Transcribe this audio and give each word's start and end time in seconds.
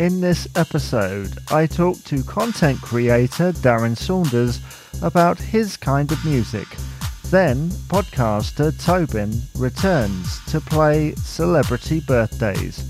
In 0.00 0.18
this 0.18 0.48
episode, 0.56 1.36
I 1.50 1.66
talk 1.66 2.02
to 2.04 2.22
content 2.22 2.80
creator 2.80 3.52
Darren 3.52 3.94
Saunders 3.94 4.58
about 5.02 5.38
his 5.38 5.76
kind 5.76 6.10
of 6.10 6.24
music. 6.24 6.66
Then, 7.24 7.68
podcaster 7.92 8.72
Tobin 8.82 9.42
returns 9.58 10.42
to 10.46 10.58
play 10.58 11.14
celebrity 11.16 12.00
birthdays. 12.00 12.82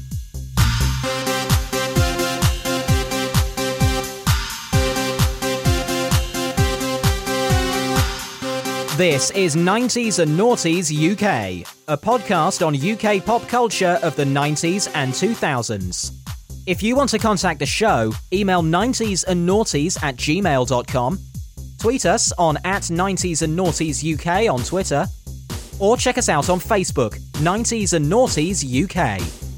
This 8.96 9.32
is 9.32 9.56
90s 9.56 10.20
and 10.20 10.38
Noughties 10.38 10.92
UK, 10.94 11.66
a 11.88 11.98
podcast 11.98 12.64
on 12.64 12.76
UK 12.76 13.24
pop 13.24 13.48
culture 13.48 13.98
of 14.00 14.14
the 14.14 14.22
90s 14.22 14.88
and 14.94 15.12
2000s. 15.12 16.19
If 16.66 16.82
you 16.82 16.94
want 16.94 17.10
to 17.10 17.18
contact 17.18 17.58
the 17.58 17.66
show, 17.66 18.12
email 18.32 18.62
90s 18.62 19.24
and 19.26 19.48
Noughties 19.48 20.00
at 20.02 20.16
gmail.com, 20.16 21.18
tweet 21.78 22.06
us 22.06 22.32
on 22.32 22.58
at 22.64 22.82
90s 22.82 23.42
and 23.42 23.58
Noughties 23.58 24.04
UK 24.04 24.52
on 24.52 24.62
Twitter, 24.62 25.06
or 25.78 25.96
check 25.96 26.18
us 26.18 26.28
out 26.28 26.50
on 26.50 26.60
Facebook, 26.60 27.18
90s 27.38 27.94
and 27.94 28.06
Noughties 28.06 28.60
UK. 28.62 29.49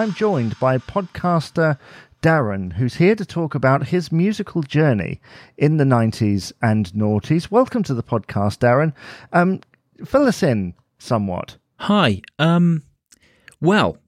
I'm 0.00 0.14
joined 0.14 0.58
by 0.58 0.78
podcaster 0.78 1.78
Darren, 2.22 2.72
who's 2.72 2.94
here 2.94 3.14
to 3.14 3.26
talk 3.26 3.54
about 3.54 3.88
his 3.88 4.10
musical 4.10 4.62
journey 4.62 5.20
in 5.58 5.76
the 5.76 5.84
90s 5.84 6.54
and 6.62 6.90
noughties. 6.94 7.50
Welcome 7.50 7.82
to 7.82 7.92
the 7.92 8.02
podcast, 8.02 8.60
Darren. 8.60 8.94
Um, 9.34 9.60
fill 10.06 10.26
us 10.26 10.42
in 10.42 10.72
somewhat. 10.98 11.58
Hi. 11.80 12.22
Um, 12.38 12.82
well, 13.60 13.98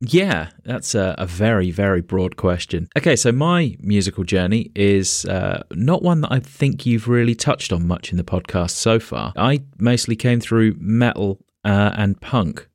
yeah, 0.00 0.50
that's 0.62 0.94
a, 0.94 1.16
a, 1.18 1.26
very, 1.26 1.72
very 1.72 2.00
broad 2.00 2.36
question. 2.36 2.88
Okay, 2.96 3.16
so 3.16 3.32
my 3.32 3.76
musical 3.80 4.22
journey 4.22 4.70
is 4.76 5.24
uh, 5.24 5.64
not 5.72 6.04
one 6.04 6.20
that 6.20 6.30
I 6.30 6.38
think 6.38 6.86
you've 6.86 7.08
really 7.08 7.34
touched 7.34 7.72
on 7.72 7.88
much 7.88 8.12
in 8.12 8.18
the 8.18 8.22
podcast 8.22 8.70
so 8.70 9.00
far. 9.00 9.32
I 9.34 9.64
mostly 9.80 10.14
came 10.14 10.38
through 10.38 10.76
metal 10.78 11.40
uh, 11.64 11.90
and 11.96 12.20
punk 12.20 12.68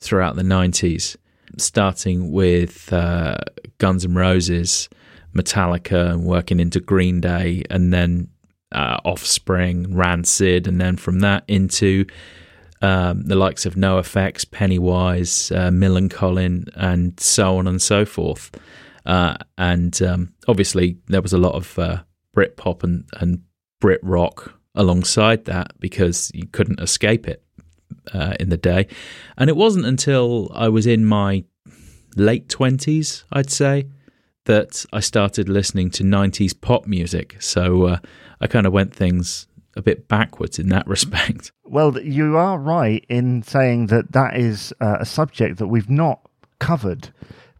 throughout 0.00 0.36
the 0.36 0.42
90s 0.42 1.16
starting 1.58 2.30
with 2.30 2.92
uh, 2.92 3.38
Guns 3.78 4.04
N' 4.04 4.14
Roses, 4.14 4.88
Metallica, 5.34 6.10
and 6.10 6.24
working 6.24 6.60
into 6.60 6.80
Green 6.80 7.20
Day, 7.20 7.62
and 7.70 7.92
then 7.92 8.28
uh, 8.72 8.98
Offspring, 9.04 9.94
Rancid, 9.94 10.66
and 10.66 10.80
then 10.80 10.96
from 10.96 11.20
that 11.20 11.44
into 11.48 12.06
um, 12.80 13.22
the 13.22 13.36
likes 13.36 13.64
of 13.64 13.74
NOFX, 13.74 14.50
Pennywise, 14.50 15.52
uh, 15.52 15.70
Millencolin, 15.70 16.68
and 16.74 17.18
so 17.20 17.56
on 17.58 17.66
and 17.66 17.80
so 17.80 18.04
forth. 18.04 18.50
Uh, 19.06 19.36
and 19.58 20.00
um, 20.02 20.34
obviously, 20.48 20.98
there 21.08 21.22
was 21.22 21.32
a 21.32 21.38
lot 21.38 21.54
of 21.54 21.78
uh, 21.78 22.02
Britpop 22.36 22.82
and, 22.82 23.04
and 23.20 23.42
Brit 23.80 24.00
rock 24.02 24.58
alongside 24.74 25.44
that 25.44 25.72
because 25.78 26.30
you 26.34 26.46
couldn't 26.46 26.80
escape 26.80 27.28
it 27.28 27.44
uh, 28.12 28.34
in 28.40 28.48
the 28.48 28.56
day. 28.56 28.86
And 29.36 29.48
it 29.50 29.56
wasn't 29.56 29.86
until 29.86 30.50
I 30.54 30.68
was 30.68 30.86
in 30.86 31.04
my 31.04 31.44
late 32.16 32.48
20s, 32.48 33.24
I'd 33.32 33.50
say, 33.50 33.86
that 34.44 34.84
I 34.92 35.00
started 35.00 35.48
listening 35.48 35.90
to 35.92 36.02
90s 36.02 36.58
pop 36.60 36.86
music. 36.86 37.40
So 37.40 37.84
uh, 37.84 37.98
I 38.40 38.46
kind 38.46 38.66
of 38.66 38.72
went 38.72 38.94
things 38.94 39.46
a 39.76 39.82
bit 39.82 40.08
backwards 40.08 40.58
in 40.58 40.68
that 40.68 40.86
respect. 40.94 41.52
Well, 41.64 41.98
you 42.00 42.36
are 42.36 42.58
right 42.58 43.04
in 43.08 43.42
saying 43.42 43.86
that 43.86 44.12
that 44.12 44.36
is 44.36 44.72
uh, 44.80 44.98
a 45.00 45.06
subject 45.06 45.58
that 45.58 45.68
we've 45.68 45.90
not 45.90 46.20
covered 46.58 47.12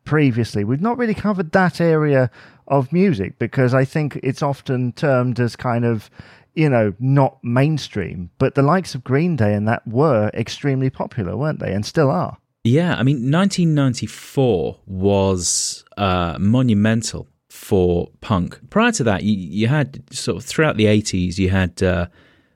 previously. 0.04 0.64
We've 0.64 0.80
not 0.80 0.98
really 0.98 1.14
covered 1.14 1.52
that 1.52 1.80
area 1.80 2.30
of 2.68 2.92
music 2.92 3.38
because 3.38 3.74
I 3.74 3.84
think 3.84 4.18
it's 4.22 4.42
often 4.42 4.92
termed 4.92 5.40
as 5.40 5.56
kind 5.56 5.84
of 5.84 6.10
you 6.54 6.68
know, 6.68 6.94
not 6.98 7.42
mainstream, 7.42 8.30
but 8.38 8.54
the 8.54 8.62
likes 8.62 8.94
of 8.94 9.04
Green 9.04 9.36
Day 9.36 9.54
and 9.54 9.66
that 9.68 9.86
were 9.86 10.30
extremely 10.34 10.90
popular, 10.90 11.36
weren't 11.36 11.60
they? 11.60 11.72
And 11.72 11.84
still 11.84 12.10
are. 12.10 12.38
Yeah, 12.64 12.94
I 12.94 13.02
mean, 13.02 13.30
1994 13.30 14.78
was 14.86 15.84
uh, 15.96 16.36
monumental 16.38 17.26
for 17.50 18.08
punk. 18.20 18.58
Prior 18.70 18.92
to 18.92 19.04
that, 19.04 19.24
you, 19.24 19.34
you, 19.34 19.68
had 19.68 20.02
sort 20.14 20.36
of 20.36 20.44
throughout 20.44 20.76
the 20.76 20.86
80s, 20.86 21.38
you 21.38 21.50
had 21.50 21.82
uh, 21.82 22.06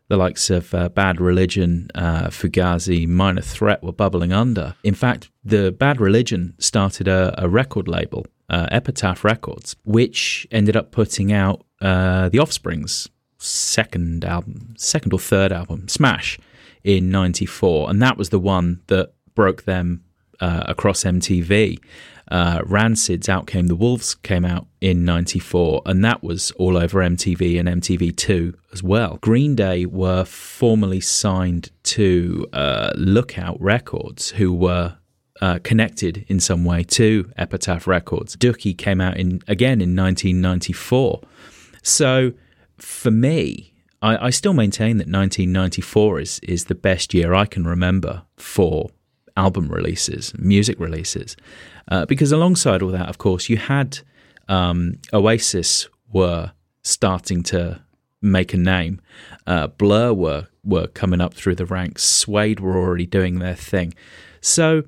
the 0.08 0.16
likes 0.16 0.48
of 0.48 0.72
uh, 0.74 0.88
Bad 0.90 1.20
Religion, 1.20 1.88
uh, 1.94 2.28
Fugazi, 2.28 3.08
Minor 3.08 3.42
Threat 3.42 3.82
were 3.82 3.92
bubbling 3.92 4.32
under. 4.32 4.76
In 4.84 4.94
fact, 4.94 5.30
the 5.44 5.72
Bad 5.72 6.00
Religion 6.00 6.54
started 6.58 7.08
a, 7.08 7.34
a 7.38 7.48
record 7.48 7.88
label, 7.88 8.26
uh, 8.48 8.68
Epitaph 8.70 9.24
Records, 9.24 9.74
which 9.84 10.46
ended 10.52 10.76
up 10.76 10.92
putting 10.92 11.32
out 11.32 11.64
uh, 11.80 12.28
The 12.28 12.38
Offspring's 12.38 13.08
second 13.46 14.24
album, 14.24 14.74
second 14.76 15.12
or 15.12 15.18
third 15.18 15.52
album, 15.52 15.88
Smash, 15.88 16.38
in 16.84 17.10
'94, 17.10 17.90
and 17.90 18.02
that 18.02 18.16
was 18.16 18.30
the 18.30 18.38
one 18.38 18.80
that 18.86 19.12
broke 19.34 19.64
them 19.64 20.04
uh, 20.40 20.64
across 20.66 21.04
MTV. 21.04 21.78
Uh, 22.28 22.60
Rancid's 22.64 23.28
Out 23.28 23.46
Came 23.46 23.68
the 23.68 23.76
Wolves 23.76 24.16
came 24.16 24.44
out 24.44 24.66
in 24.80 25.04
94, 25.04 25.82
and 25.86 26.04
that 26.04 26.24
was 26.24 26.50
all 26.52 26.76
over 26.76 26.98
MTV 26.98 27.58
and 27.60 27.68
MTV2 27.80 28.52
as 28.72 28.82
well. 28.82 29.18
Green 29.20 29.54
Day 29.54 29.86
were 29.86 30.24
formally 30.24 31.00
signed 31.00 31.70
to 31.84 32.48
uh, 32.52 32.90
Lookout 32.96 33.60
Records, 33.60 34.30
who 34.30 34.52
were 34.52 34.96
uh, 35.40 35.60
connected 35.62 36.24
in 36.28 36.40
some 36.40 36.64
way 36.64 36.82
to 36.82 37.30
Epitaph 37.36 37.86
Records. 37.86 38.36
Dookie 38.36 38.76
came 38.76 39.00
out 39.00 39.16
in 39.16 39.42
again 39.46 39.80
in 39.80 39.94
1994. 39.94 41.20
So 41.82 42.32
for 42.78 43.10
me, 43.10 43.72
I, 44.02 44.26
I, 44.26 44.30
still 44.30 44.52
maintain 44.52 44.98
that 44.98 45.08
1994 45.08 46.20
is 46.20 46.38
is 46.40 46.64
the 46.66 46.74
best 46.74 47.14
year 47.14 47.34
I 47.34 47.46
can 47.46 47.64
remember 47.66 48.22
for 48.36 48.90
album 49.36 49.68
releases, 49.68 50.36
music 50.38 50.78
releases, 50.78 51.36
uh, 51.90 52.06
because 52.06 52.32
alongside 52.32 52.82
all 52.82 52.90
that, 52.90 53.08
of 53.08 53.18
course, 53.18 53.48
you 53.48 53.56
had 53.56 54.00
um, 54.48 54.98
Oasis 55.12 55.88
were 56.12 56.52
starting 56.82 57.42
to 57.44 57.80
make 58.22 58.54
a 58.54 58.58
name. 58.58 59.00
Uh, 59.46 59.68
Blur 59.68 60.12
were 60.12 60.46
were 60.62 60.88
coming 60.88 61.20
up 61.20 61.34
through 61.34 61.54
the 61.54 61.66
ranks. 61.66 62.02
Suede 62.02 62.60
were 62.60 62.76
already 62.76 63.06
doing 63.06 63.38
their 63.38 63.54
thing. 63.54 63.94
So 64.40 64.84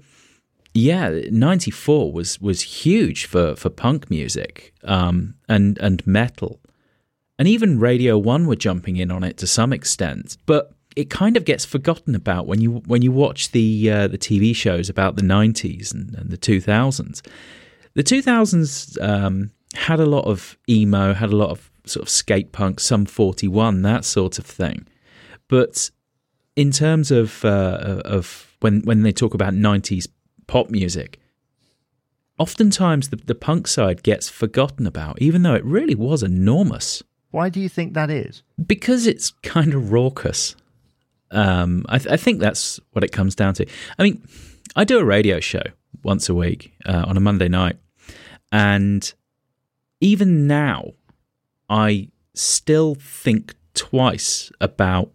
yeah, 0.74 1.20
'94 1.30 2.12
was 2.12 2.40
was 2.40 2.60
huge 2.62 3.26
for 3.26 3.56
for 3.56 3.70
punk 3.70 4.10
music 4.10 4.74
um, 4.84 5.34
and 5.48 5.78
and 5.78 6.06
metal 6.06 6.60
and 7.38 7.46
even 7.48 7.78
Radio 7.78 8.18
1 8.18 8.46
were 8.46 8.56
jumping 8.56 8.96
in 8.96 9.10
on 9.10 9.22
it 9.22 9.36
to 9.38 9.46
some 9.46 9.72
extent. 9.72 10.36
But 10.46 10.72
it 10.96 11.10
kind 11.10 11.36
of 11.36 11.44
gets 11.44 11.64
forgotten 11.64 12.14
about 12.14 12.46
when 12.46 12.60
you 12.60 12.82
when 12.86 13.02
you 13.02 13.12
watch 13.12 13.52
the 13.52 13.90
uh, 13.90 14.08
the 14.08 14.18
TV 14.18 14.54
shows 14.54 14.88
about 14.88 15.16
the 15.16 15.22
90s 15.22 15.94
and, 15.94 16.14
and 16.14 16.30
the 16.30 16.38
2000s. 16.38 17.24
The 17.94 18.02
2000s 18.02 19.00
um, 19.02 19.50
had 19.74 20.00
a 20.00 20.06
lot 20.06 20.24
of 20.24 20.58
emo, 20.68 21.14
had 21.14 21.30
a 21.30 21.36
lot 21.36 21.50
of 21.50 21.70
sort 21.84 22.02
of 22.02 22.08
skate 22.08 22.52
punk, 22.52 22.80
Sum 22.80 23.06
41, 23.06 23.82
that 23.82 24.04
sort 24.04 24.38
of 24.38 24.46
thing. 24.46 24.86
But 25.48 25.90
in 26.56 26.72
terms 26.72 27.10
of 27.10 27.44
uh, 27.44 28.02
of 28.04 28.56
when 28.60 28.80
when 28.82 29.02
they 29.02 29.12
talk 29.12 29.34
about 29.34 29.52
90s 29.52 30.08
pop 30.48 30.70
music, 30.70 31.20
oftentimes 32.38 33.10
the, 33.10 33.16
the 33.16 33.34
punk 33.34 33.68
side 33.68 34.02
gets 34.02 34.28
forgotten 34.28 34.86
about, 34.86 35.22
even 35.22 35.42
though 35.42 35.54
it 35.54 35.64
really 35.64 35.94
was 35.94 36.22
enormous. 36.22 37.02
Why 37.30 37.48
do 37.48 37.60
you 37.60 37.68
think 37.68 37.94
that 37.94 38.10
is? 38.10 38.42
Because 38.64 39.06
it's 39.06 39.30
kind 39.42 39.74
of 39.74 39.92
raucous. 39.92 40.56
Um, 41.30 41.84
I, 41.88 41.98
th- 41.98 42.12
I, 42.12 42.16
think 42.16 42.40
that's 42.40 42.80
what 42.92 43.04
it 43.04 43.12
comes 43.12 43.34
down 43.34 43.52
to. 43.54 43.66
I 43.98 44.02
mean, 44.02 44.26
I 44.74 44.84
do 44.84 44.98
a 44.98 45.04
radio 45.04 45.40
show 45.40 45.62
once 46.02 46.30
a 46.30 46.34
week 46.34 46.72
uh, 46.86 47.04
on 47.06 47.18
a 47.18 47.20
Monday 47.20 47.48
night, 47.48 47.76
and 48.50 49.12
even 50.00 50.46
now, 50.46 50.92
I 51.68 52.08
still 52.34 52.94
think 52.94 53.54
twice 53.74 54.50
about 54.60 55.12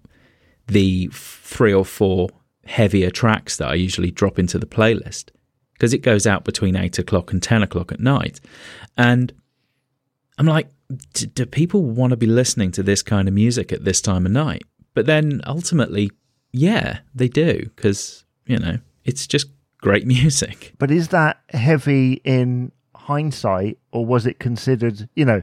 the 0.68 1.10
three 1.12 1.74
or 1.74 1.86
four 1.86 2.30
heavier 2.66 3.10
tracks 3.10 3.58
that 3.58 3.70
I 3.70 3.74
usually 3.74 4.12
drop 4.12 4.38
into 4.38 4.60
the 4.60 4.66
playlist 4.66 5.30
because 5.74 5.94
it 5.94 6.00
goes 6.00 6.26
out 6.26 6.46
between 6.46 6.76
eight 6.76 7.00
o'clock 7.00 7.34
and 7.34 7.42
10 7.42 7.64
o'clock 7.64 7.92
at 7.92 8.00
night. 8.00 8.40
And 8.98 9.34
I'm 10.38 10.46
like, 10.46 10.70
do, 11.14 11.26
do 11.28 11.46
people 11.46 11.82
want 11.84 12.12
to 12.12 12.18
be 12.18 12.26
listening 12.26 12.72
to 12.74 12.84
this 12.84 13.02
kind 13.02 13.28
of 13.28 13.34
music 13.34 13.72
at 13.72 13.84
this 13.86 14.02
time 14.02 14.26
of 14.26 14.32
night? 14.32 14.64
But 14.94 15.06
then 15.06 15.42
ultimately, 15.46 16.12
yeah, 16.52 17.00
they 17.16 17.28
do 17.28 17.70
because, 17.76 18.26
you 18.46 18.60
know, 18.60 18.78
it's 19.06 19.26
just 19.28 19.48
great 19.80 20.06
music. 20.18 20.74
But 20.78 20.92
is 20.92 21.10
that 21.10 21.40
heavy 21.50 22.22
in 22.24 22.72
hindsight, 22.96 23.78
or 23.92 24.06
was 24.06 24.26
it 24.26 24.40
considered? 24.40 25.10
You 25.16 25.26
know, 25.26 25.42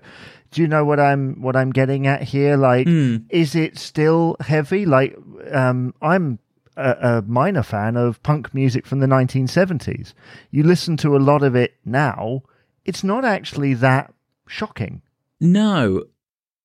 do 0.51 0.63
you 0.63 0.69
know 0.69 0.85
what 0.85 0.99
I'm 1.01 1.41
what 1.43 1.57
I'm 1.57 1.71
getting 1.73 2.07
at 2.07 2.23
here? 2.23 2.57
Like, 2.57 2.87
Mm. 2.87 3.25
is 3.31 3.55
it 3.55 3.79
still 3.79 4.37
heavy? 4.41 4.87
Like, 4.87 5.17
um, 5.53 5.95
I'm 6.01 6.39
a, 6.77 6.97
a 7.19 7.23
minor 7.27 7.63
fan 7.63 7.97
of 7.97 8.23
punk 8.23 8.55
music 8.55 8.87
from 8.87 9.01
the 9.01 9.07
1970s. 9.07 10.15
You 10.51 10.63
listen 10.63 10.97
to 10.99 11.17
a 11.17 11.19
lot 11.19 11.43
of 11.43 11.55
it 11.55 11.75
now; 11.85 12.43
it's 12.85 13.05
not 13.05 13.25
actually 13.25 13.75
that 13.75 14.13
shocking. 14.47 15.03
No, 15.41 16.05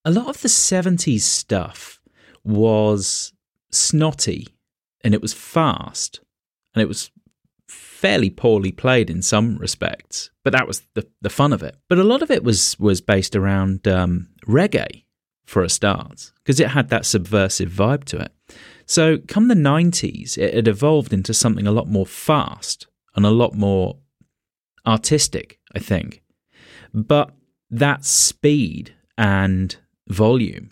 a 0.04 0.12
lot 0.12 0.28
of 0.28 0.42
the 0.42 0.50
70s 0.50 1.22
stuff 1.22 2.00
was 2.44 3.34
snotty 3.72 4.48
and 5.04 5.14
it 5.14 5.22
was 5.22 5.34
fast 5.34 6.20
and 6.74 6.82
it 6.82 6.88
was 6.88 7.12
fairly 7.68 8.30
poorly 8.30 8.72
played 8.72 9.10
in 9.10 9.22
some 9.22 9.58
respects, 9.58 10.30
but 10.44 10.54
that 10.54 10.68
was 10.68 10.84
the, 10.94 11.08
the 11.22 11.30
fun 11.30 11.54
of 11.54 11.64
it. 11.64 11.76
But 11.88 11.98
a 11.98 12.04
lot 12.04 12.22
of 12.22 12.30
it 12.30 12.44
was, 12.44 12.78
was 12.80 13.02
based 13.02 13.36
around 13.36 13.88
um, 13.88 14.28
reggae 14.46 15.06
for 15.46 15.64
a 15.64 15.70
start 15.70 16.32
because 16.44 16.60
it 16.60 16.70
had 16.70 16.90
that 16.90 17.06
subversive 17.06 17.70
vibe 17.70 18.04
to 18.06 18.20
it. 18.20 18.32
So, 18.86 19.18
come 19.28 19.48
the 19.48 19.56
90s, 19.56 20.38
it 20.38 20.54
had 20.54 20.68
evolved 20.68 21.12
into 21.12 21.34
something 21.34 21.66
a 21.66 21.72
lot 21.72 21.88
more 21.88 22.06
fast 22.06 22.86
and 23.16 23.26
a 23.26 23.32
lot 23.32 23.56
more 23.56 23.98
artistic, 24.86 25.60
I 25.74 25.80
think. 25.80 26.22
But 26.94 27.32
that 27.70 28.06
speed 28.06 28.96
and 29.18 29.76
volume 30.08 30.72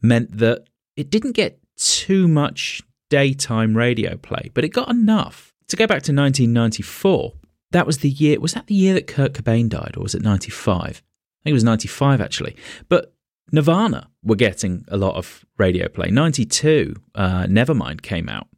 meant 0.00 0.38
that 0.38 0.64
it 0.96 1.10
didn't 1.10 1.32
get 1.32 1.58
too 1.76 2.28
much 2.28 2.82
daytime 3.10 3.76
radio 3.76 4.16
play, 4.16 4.50
but 4.54 4.64
it 4.64 4.70
got 4.70 4.88
enough. 4.88 5.52
To 5.68 5.76
go 5.76 5.86
back 5.86 6.02
to 6.02 6.12
1994, 6.12 7.32
that 7.70 7.86
was 7.86 7.98
the 7.98 8.10
year, 8.10 8.38
was 8.38 8.52
that 8.52 8.66
the 8.66 8.74
year 8.74 8.94
that 8.94 9.06
Kurt 9.06 9.32
Cobain 9.32 9.68
died, 9.68 9.94
or 9.96 10.02
was 10.02 10.14
it 10.14 10.22
95? 10.22 10.80
I 10.80 10.90
think 10.90 11.02
it 11.44 11.52
was 11.52 11.64
95 11.64 12.20
actually. 12.20 12.56
But 12.88 13.14
Nirvana 13.50 14.08
were 14.22 14.36
getting 14.36 14.84
a 14.88 14.96
lot 14.96 15.16
of 15.16 15.44
radio 15.58 15.88
play. 15.88 16.10
92, 16.10 16.94
uh, 17.14 17.44
Nevermind 17.44 18.02
came 18.02 18.28
out. 18.28 18.48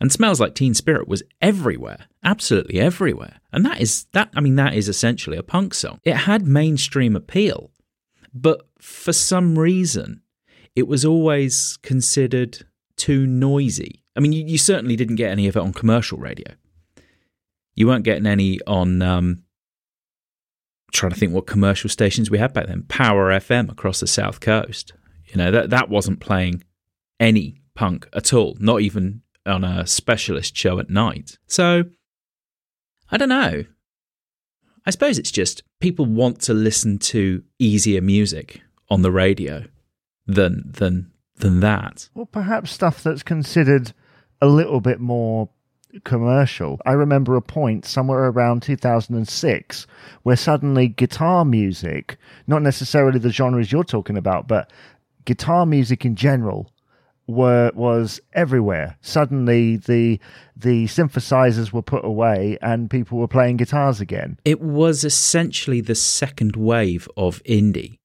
And 0.00 0.12
Smells 0.12 0.40
Like 0.40 0.54
Teen 0.54 0.74
Spirit 0.74 1.08
was 1.08 1.22
everywhere, 1.40 2.06
absolutely 2.22 2.78
everywhere. 2.78 3.40
And 3.52 3.64
that 3.64 3.80
is 3.80 4.06
that 4.12 4.30
I 4.34 4.40
mean 4.40 4.56
that 4.56 4.74
is 4.74 4.88
essentially 4.88 5.36
a 5.36 5.42
punk 5.42 5.74
song. 5.74 6.00
It 6.04 6.14
had 6.14 6.46
mainstream 6.46 7.16
appeal, 7.16 7.70
but 8.32 8.68
for 8.78 9.12
some 9.12 9.58
reason 9.58 10.22
it 10.76 10.86
was 10.86 11.04
always 11.04 11.78
considered 11.82 12.64
too 12.96 13.26
noisy. 13.26 14.04
I 14.16 14.20
mean 14.20 14.32
you, 14.32 14.44
you 14.44 14.58
certainly 14.58 14.96
didn't 14.96 15.16
get 15.16 15.30
any 15.30 15.48
of 15.48 15.56
it 15.56 15.62
on 15.62 15.72
commercial 15.72 16.18
radio. 16.18 16.54
You 17.74 17.86
weren't 17.86 18.04
getting 18.04 18.26
any 18.26 18.60
on 18.66 19.02
um 19.02 19.42
trying 20.92 21.12
to 21.12 21.18
think 21.18 21.32
what 21.32 21.46
commercial 21.46 21.90
stations 21.90 22.30
we 22.30 22.38
had 22.38 22.52
back 22.52 22.66
then. 22.66 22.84
Power 22.88 23.30
FM 23.30 23.70
across 23.70 24.00
the 24.00 24.06
south 24.06 24.40
coast. 24.40 24.92
You 25.26 25.36
know, 25.36 25.50
that 25.50 25.70
that 25.70 25.88
wasn't 25.88 26.20
playing 26.20 26.64
any 27.20 27.60
punk 27.74 28.08
at 28.12 28.32
all, 28.32 28.56
not 28.60 28.80
even 28.80 29.22
on 29.48 29.64
a 29.64 29.86
specialist 29.86 30.56
show 30.56 30.78
at 30.78 30.90
night. 30.90 31.38
So, 31.46 31.84
I 33.10 33.16
don't 33.16 33.28
know. 33.28 33.64
I 34.86 34.90
suppose 34.90 35.18
it's 35.18 35.30
just 35.30 35.62
people 35.80 36.06
want 36.06 36.40
to 36.42 36.54
listen 36.54 36.98
to 36.98 37.42
easier 37.58 38.00
music 38.00 38.62
on 38.88 39.02
the 39.02 39.12
radio 39.12 39.64
than 40.26 40.62
than 40.66 41.10
than 41.36 41.60
that. 41.60 42.08
Well, 42.14 42.26
perhaps 42.26 42.70
stuff 42.70 43.02
that's 43.02 43.22
considered 43.22 43.92
a 44.40 44.46
little 44.46 44.80
bit 44.80 45.00
more 45.00 45.50
commercial. 46.04 46.80
I 46.84 46.92
remember 46.92 47.36
a 47.36 47.42
point 47.42 47.84
somewhere 47.86 48.26
around 48.26 48.62
2006 48.62 49.86
where 50.22 50.36
suddenly 50.36 50.88
guitar 50.88 51.44
music, 51.44 52.18
not 52.46 52.62
necessarily 52.62 53.18
the 53.18 53.30
genres 53.30 53.72
you're 53.72 53.84
talking 53.84 54.16
about, 54.16 54.48
but 54.48 54.70
guitar 55.24 55.66
music 55.66 56.04
in 56.04 56.14
general 56.16 56.70
were 57.28 57.70
was 57.74 58.20
everywhere. 58.32 58.96
Suddenly 59.00 59.76
the 59.76 60.18
the 60.56 60.86
synthesizers 60.86 61.72
were 61.72 61.82
put 61.82 62.04
away 62.04 62.58
and 62.60 62.90
people 62.90 63.18
were 63.18 63.28
playing 63.28 63.58
guitars 63.58 64.00
again. 64.00 64.38
It 64.44 64.60
was 64.60 65.04
essentially 65.04 65.80
the 65.80 65.94
second 65.94 66.56
wave 66.56 67.08
of 67.16 67.42
indie, 67.44 67.98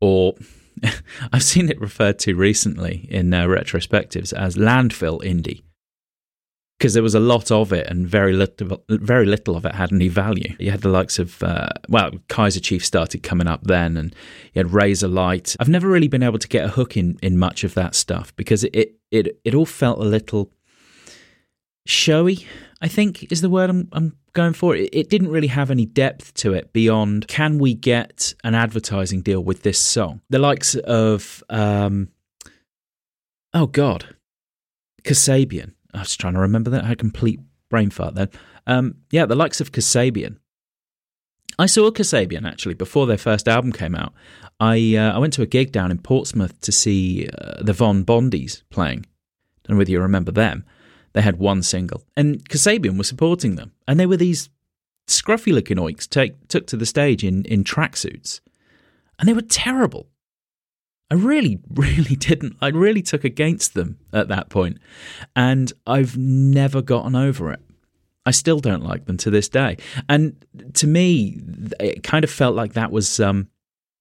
or 0.00 0.34
I've 1.32 1.42
seen 1.42 1.70
it 1.70 1.80
referred 1.80 2.18
to 2.20 2.34
recently 2.34 3.08
in 3.10 3.32
uh, 3.32 3.46
retrospectives 3.46 4.32
as 4.32 4.56
landfill 4.56 5.22
indie, 5.22 5.62
because 6.78 6.92
there 6.92 7.02
was 7.02 7.14
a 7.14 7.20
lot 7.20 7.50
of 7.50 7.72
it 7.72 7.86
and 7.86 8.06
very 8.06 8.34
little, 8.34 8.82
very 8.88 9.24
little 9.24 9.56
of 9.56 9.64
it 9.64 9.74
had 9.74 9.92
any 9.92 10.08
value. 10.08 10.54
You 10.58 10.70
had 10.70 10.82
the 10.82 10.90
likes 10.90 11.18
of, 11.18 11.42
uh, 11.42 11.70
well, 11.88 12.10
Kaiser 12.28 12.60
Chief 12.60 12.84
started 12.84 13.22
coming 13.22 13.46
up 13.46 13.64
then, 13.64 13.96
and 13.96 14.14
you 14.52 14.62
had 14.62 14.72
Razorlight. 14.72 15.56
I've 15.58 15.70
never 15.70 15.88
really 15.88 16.08
been 16.08 16.22
able 16.22 16.38
to 16.38 16.48
get 16.48 16.66
a 16.66 16.68
hook 16.68 16.96
in, 16.96 17.18
in 17.22 17.38
much 17.38 17.64
of 17.64 17.72
that 17.74 17.94
stuff 17.94 18.34
because 18.36 18.64
it, 18.64 18.74
it, 18.74 18.94
it, 19.10 19.40
it 19.44 19.54
all 19.54 19.64
felt 19.64 19.98
a 19.98 20.04
little 20.04 20.52
showy, 21.86 22.46
I 22.82 22.88
think 22.88 23.32
is 23.32 23.40
the 23.40 23.48
word 23.48 23.70
I'm, 23.70 23.88
I'm 23.92 24.16
going 24.34 24.52
for. 24.52 24.76
It, 24.76 24.90
it 24.92 25.08
didn't 25.08 25.30
really 25.30 25.46
have 25.46 25.70
any 25.70 25.86
depth 25.86 26.34
to 26.34 26.52
it 26.52 26.72
beyond 26.74 27.26
can 27.26 27.58
we 27.58 27.72
get 27.72 28.34
an 28.44 28.54
advertising 28.54 29.22
deal 29.22 29.42
with 29.42 29.62
this 29.62 29.78
song? 29.78 30.20
The 30.28 30.38
likes 30.38 30.74
of, 30.74 31.42
um, 31.48 32.08
oh 33.54 33.66
God, 33.66 34.14
Kasabian. 35.04 35.72
I 35.94 36.00
was 36.00 36.16
trying 36.16 36.34
to 36.34 36.40
remember 36.40 36.70
that. 36.70 36.84
I 36.84 36.88
had 36.88 36.96
a 36.96 36.96
complete 36.96 37.40
brain 37.68 37.90
fart 37.90 38.14
then. 38.14 38.28
Um, 38.66 38.96
yeah, 39.10 39.26
the 39.26 39.34
likes 39.34 39.60
of 39.60 39.72
Kasabian. 39.72 40.38
I 41.58 41.66
saw 41.66 41.90
Kasabian 41.90 42.46
actually 42.46 42.74
before 42.74 43.06
their 43.06 43.16
first 43.16 43.48
album 43.48 43.72
came 43.72 43.94
out. 43.94 44.12
I 44.60 44.96
uh, 44.96 45.12
I 45.12 45.18
went 45.18 45.32
to 45.34 45.42
a 45.42 45.46
gig 45.46 45.72
down 45.72 45.90
in 45.90 45.98
Portsmouth 45.98 46.60
to 46.60 46.72
see 46.72 47.28
uh, 47.28 47.62
the 47.62 47.72
Von 47.72 48.04
Bondies 48.04 48.62
playing. 48.70 49.06
Don't 49.64 49.74
know 49.74 49.78
whether 49.78 49.90
you 49.90 50.00
remember 50.00 50.32
them. 50.32 50.64
They 51.12 51.22
had 51.22 51.38
one 51.38 51.62
single, 51.62 52.02
and 52.16 52.46
Kasabian 52.48 52.98
was 52.98 53.08
supporting 53.08 53.56
them, 53.56 53.72
and 53.88 53.98
they 53.98 54.06
were 54.06 54.18
these 54.18 54.50
scruffy 55.06 55.52
looking 55.52 55.78
oiks 55.78 56.08
take, 56.08 56.48
took 56.48 56.66
to 56.66 56.76
the 56.76 56.84
stage 56.84 57.24
in 57.24 57.44
in 57.46 57.64
tracksuits, 57.64 58.40
and 59.18 59.28
they 59.28 59.32
were 59.32 59.42
terrible. 59.42 60.08
I 61.10 61.14
really, 61.14 61.58
really 61.74 62.16
didn't. 62.16 62.56
I 62.60 62.68
really 62.68 63.02
took 63.02 63.24
against 63.24 63.74
them 63.74 63.98
at 64.12 64.28
that 64.28 64.48
point, 64.48 64.78
and 65.34 65.72
I've 65.86 66.16
never 66.16 66.82
gotten 66.82 67.14
over 67.14 67.52
it. 67.52 67.60
I 68.24 68.32
still 68.32 68.58
don't 68.58 68.82
like 68.82 69.06
them 69.06 69.16
to 69.18 69.30
this 69.30 69.48
day. 69.48 69.76
And 70.08 70.44
to 70.74 70.88
me, 70.88 71.40
it 71.78 72.02
kind 72.02 72.24
of 72.24 72.30
felt 72.30 72.56
like 72.56 72.72
that 72.74 72.90
was. 72.90 73.20
Um, 73.20 73.48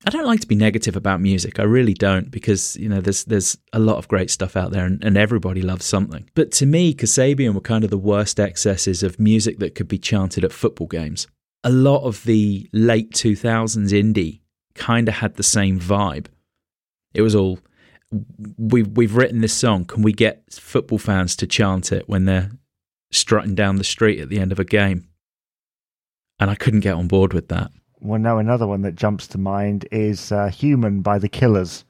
I 0.07 0.11
don't 0.11 0.25
like 0.25 0.41
to 0.41 0.47
be 0.47 0.55
negative 0.55 0.95
about 0.95 1.19
music. 1.19 1.59
I 1.59 1.63
really 1.63 1.93
don't 1.95 2.29
because 2.29 2.75
you 2.77 2.89
know 2.89 3.01
there's 3.01 3.23
there's 3.23 3.57
a 3.73 3.79
lot 3.79 3.97
of 3.97 4.07
great 4.07 4.29
stuff 4.29 4.55
out 4.55 4.71
there 4.71 4.85
and, 4.85 5.03
and 5.03 5.17
everybody 5.17 5.61
loves 5.61 5.85
something. 5.85 6.29
But 6.35 6.51
to 6.53 6.65
me, 6.65 6.93
Kasabian 6.93 7.53
were 7.53 7.61
kind 7.61 7.83
of 7.83 7.89
the 7.89 7.97
worst 7.97 8.39
excesses 8.39 9.03
of 9.03 9.19
music 9.19 9.59
that 9.59 9.73
could 9.73 9.87
be 9.87 9.97
chanted 9.97 10.43
at 10.43 10.51
football 10.51 10.87
games. 10.87 11.27
A 11.63 11.71
lot 11.71 12.03
of 12.03 12.23
the 12.25 12.69
late 12.73 13.11
2000s 13.11 13.91
indie 13.91 14.41
kind 14.75 15.07
of 15.07 15.15
had 15.15 15.35
the 15.35 15.43
same 15.43 15.79
vibe. 15.79 16.27
It 17.15 17.21
was 17.21 17.35
all 17.35 17.59
we've 18.57 18.87
we've 18.89 19.15
written 19.15 19.41
this 19.41 19.53
song. 19.53 19.85
Can 19.85 20.03
we 20.03 20.13
get 20.13 20.43
football 20.51 20.97
fans 20.97 21.35
to 21.37 21.47
chant 21.47 21.91
it 21.91 22.07
when 22.07 22.25
they're 22.25 22.51
strutting 23.11 23.55
down 23.55 23.77
the 23.77 23.83
street 23.83 24.19
at 24.19 24.29
the 24.29 24.39
end 24.39 24.51
of 24.51 24.59
a 24.59 24.65
game? 24.65 25.07
And 26.39 26.49
I 26.49 26.55
couldn't 26.55 26.81
get 26.81 26.95
on 26.95 27.07
board 27.07 27.33
with 27.33 27.47
that. 27.47 27.71
Well, 28.01 28.19
no, 28.19 28.37
another 28.37 28.67
one 28.67 28.81
that 28.81 28.95
jumps 28.95 29.25
to 29.27 29.37
mind 29.37 29.87
is 29.91 30.31
uh, 30.31 30.49
Human 30.49 31.01
by 31.01 31.17
the 31.17 31.29
Killers, 31.29 31.85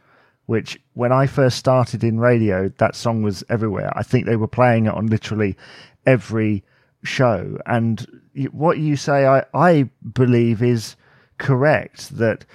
which 0.45 0.79
when 0.93 1.11
I 1.11 1.25
first 1.25 1.57
started 1.57 2.03
in 2.03 2.19
radio, 2.19 2.69
that 2.77 2.95
song 2.95 3.23
was 3.23 3.43
everywhere. 3.49 3.91
I 3.97 4.03
think 4.03 4.25
they 4.25 4.35
were 4.35 4.47
playing 4.47 4.85
it 4.85 4.93
on 4.93 5.07
literally 5.07 5.57
every 6.05 6.63
show. 7.03 7.57
And 7.65 8.05
what 8.51 8.77
you 8.77 8.95
say, 8.95 9.25
I, 9.25 9.43
I 9.53 9.89
believe, 10.13 10.61
is 10.61 10.95
correct 11.37 12.17
that 12.17 12.45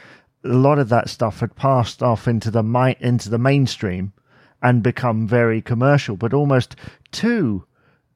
a 0.44 0.48
lot 0.48 0.78
of 0.78 0.88
that 0.88 1.08
stuff 1.08 1.40
had 1.40 1.54
passed 1.54 2.02
off 2.02 2.26
into 2.26 2.50
the 2.50 2.62
mi- 2.62 2.96
into 3.00 3.28
the 3.28 3.38
mainstream 3.38 4.12
and 4.62 4.82
become 4.82 5.26
very 5.26 5.60
commercial, 5.62 6.16
but 6.16 6.34
almost 6.34 6.76
too 7.12 7.64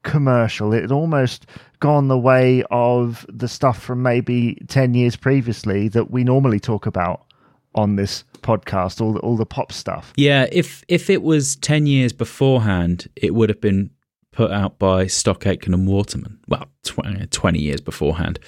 commercial. 0.03 0.73
It 0.73 0.81
had 0.81 0.91
almost 0.91 1.47
gone 1.79 2.07
the 2.07 2.17
way 2.17 2.63
of 2.69 3.25
the 3.27 3.47
stuff 3.47 3.81
from 3.81 4.01
maybe 4.01 4.55
10 4.67 4.93
years 4.93 5.15
previously 5.15 5.87
that 5.89 6.11
we 6.11 6.23
normally 6.23 6.59
talk 6.59 6.85
about 6.85 7.25
on 7.73 7.95
this 7.95 8.23
podcast, 8.41 9.01
all 9.01 9.13
the, 9.13 9.19
all 9.19 9.35
the 9.35 9.45
pop 9.45 9.71
stuff. 9.71 10.13
Yeah, 10.15 10.47
if 10.51 10.83
if 10.87 11.09
it 11.09 11.21
was 11.21 11.57
ten 11.57 11.85
years 11.85 12.13
beforehand, 12.13 13.07
it 13.15 13.35
would 13.35 13.49
have 13.49 13.59
been 13.59 13.91
put 14.31 14.49
out 14.51 14.79
by 14.79 15.07
Stock 15.07 15.45
Aitken 15.45 15.73
and 15.73 15.85
Waterman. 15.87 16.39
Well, 16.47 16.67
tw- 16.83 16.99
uh, 16.99 17.25
twenty 17.31 17.59
years 17.59 17.81
beforehand, 17.81 18.39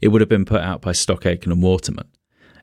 it 0.00 0.08
would 0.08 0.20
have 0.20 0.28
been 0.28 0.44
put 0.44 0.60
out 0.60 0.80
by 0.80 0.92
Stock 0.92 1.26
Aitken 1.26 1.50
and 1.50 1.62
Waterman. 1.62 2.06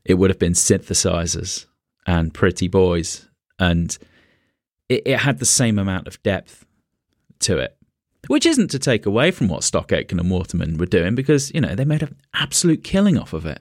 It 0.06 0.16
would 0.16 0.30
have 0.30 0.40
been 0.40 0.54
synthesizers 0.54 1.66
and 2.06 2.34
Pretty 2.34 2.68
Boys, 2.68 3.28
and 3.60 3.98
it, 4.88 5.04
it 5.06 5.20
had 5.20 5.40
the 5.40 5.46
same 5.46 5.80
amount 5.80 6.08
of 6.08 6.22
depth 6.24 6.66
to 7.40 7.58
it. 7.58 7.76
which 8.28 8.46
isn't 8.46 8.70
to 8.72 8.80
take 8.80 9.06
away 9.06 9.32
from 9.32 9.48
what 9.48 9.64
Stock 9.64 9.92
Aitken 9.92 10.20
and 10.20 10.30
Waterman 10.32 10.78
were 10.78 10.86
doing 10.86 11.16
because, 11.16 11.54
you 11.54 11.62
know, 11.62 11.76
they 11.76 11.86
made 11.86 12.04
an 12.04 12.16
absolute 12.34 12.84
killing 12.84 13.18
off 13.18 13.34
of 13.34 13.46
it. 13.46 13.60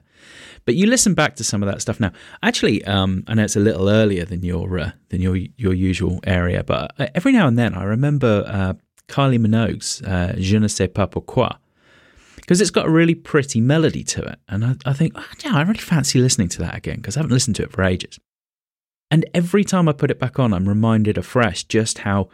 But 0.65 0.75
you 0.75 0.87
listen 0.87 1.13
back 1.13 1.35
to 1.35 1.43
some 1.43 1.61
of 1.61 1.69
that 1.69 1.81
stuff 1.81 1.99
now. 1.99 2.11
Actually, 2.41 2.83
um, 2.85 3.23
I 3.27 3.35
know 3.35 3.43
it's 3.43 3.55
a 3.55 3.59
little 3.59 3.87
earlier 3.89 4.25
than 4.25 4.43
your 4.43 4.79
uh, 4.79 4.91
than 5.09 5.21
your 5.21 5.35
your 5.57 5.73
usual 5.73 6.19
area, 6.23 6.63
but 6.63 6.91
uh, 6.99 7.07
every 7.13 7.31
now 7.31 7.47
and 7.47 7.57
then 7.59 7.75
I 7.75 7.83
remember 7.83 8.43
uh, 8.47 8.73
Kylie 9.07 9.37
Minogue's 9.39 10.01
uh, 10.01 10.33
"Je 10.39 10.57
ne 10.57 10.67
sais 10.67 10.87
pas 10.87 11.05
pourquoi" 11.07 11.59
because 12.45 12.61
it's 12.61 12.69
got 12.69 12.85
a 12.85 12.91
really 12.91 13.15
pretty 13.15 13.59
melody 13.59 14.03
to 14.03 14.21
it, 14.21 14.39
and 14.47 14.63
I, 14.63 14.75
I 14.85 14.93
think, 14.93 15.13
oh, 15.15 15.25
yeah, 15.43 15.55
I 15.55 15.61
really 15.63 15.79
fancy 15.79 16.19
listening 16.19 16.49
to 16.49 16.59
that 16.59 16.75
again 16.75 16.97
because 16.97 17.17
I 17.17 17.21
haven't 17.21 17.33
listened 17.33 17.55
to 17.57 17.63
it 17.63 17.71
for 17.71 17.83
ages. 17.83 18.19
And 19.09 19.25
every 19.33 19.63
time 19.63 19.89
I 19.89 19.93
put 19.93 20.11
it 20.11 20.19
back 20.19 20.39
on, 20.39 20.53
I'm 20.53 20.69
reminded 20.69 21.17
afresh 21.17 21.63
just 21.63 21.99
how 21.99 22.29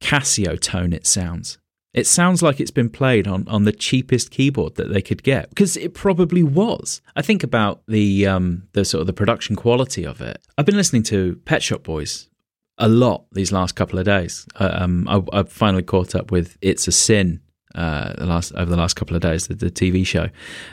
Casiotone 0.00 0.94
it 0.94 1.06
sounds. 1.06 1.58
It 1.94 2.06
sounds 2.06 2.42
like 2.42 2.60
it's 2.60 2.70
been 2.70 2.90
played 2.90 3.26
on, 3.26 3.48
on 3.48 3.64
the 3.64 3.72
cheapest 3.72 4.30
keyboard 4.30 4.76
that 4.76 4.92
they 4.92 5.02
could 5.02 5.22
get 5.22 5.48
because 5.48 5.76
it 5.76 5.94
probably 5.94 6.42
was. 6.42 7.00
I 7.16 7.22
think 7.22 7.42
about 7.42 7.82
the 7.88 8.26
um, 8.26 8.68
the 8.72 8.84
sort 8.84 9.00
of 9.00 9.06
the 9.06 9.12
production 9.12 9.56
quality 9.56 10.04
of 10.04 10.20
it. 10.20 10.40
I've 10.56 10.66
been 10.66 10.76
listening 10.76 11.02
to 11.04 11.40
Pet 11.44 11.62
Shop 11.62 11.82
Boys 11.82 12.28
a 12.76 12.88
lot 12.88 13.24
these 13.32 13.52
last 13.52 13.74
couple 13.74 13.98
of 13.98 14.04
days. 14.04 14.46
Uh, 14.54 14.70
um, 14.72 15.08
I, 15.08 15.36
have 15.36 15.50
finally 15.50 15.82
caught 15.82 16.14
up 16.14 16.30
with 16.30 16.56
It's 16.60 16.86
a 16.86 16.92
Sin 16.92 17.40
uh, 17.74 18.14
the 18.14 18.26
last 18.26 18.52
over 18.54 18.70
the 18.70 18.76
last 18.76 18.94
couple 18.94 19.16
of 19.16 19.22
days, 19.22 19.46
the, 19.46 19.54
the 19.54 19.70
TV 19.70 20.06
show, 20.06 20.28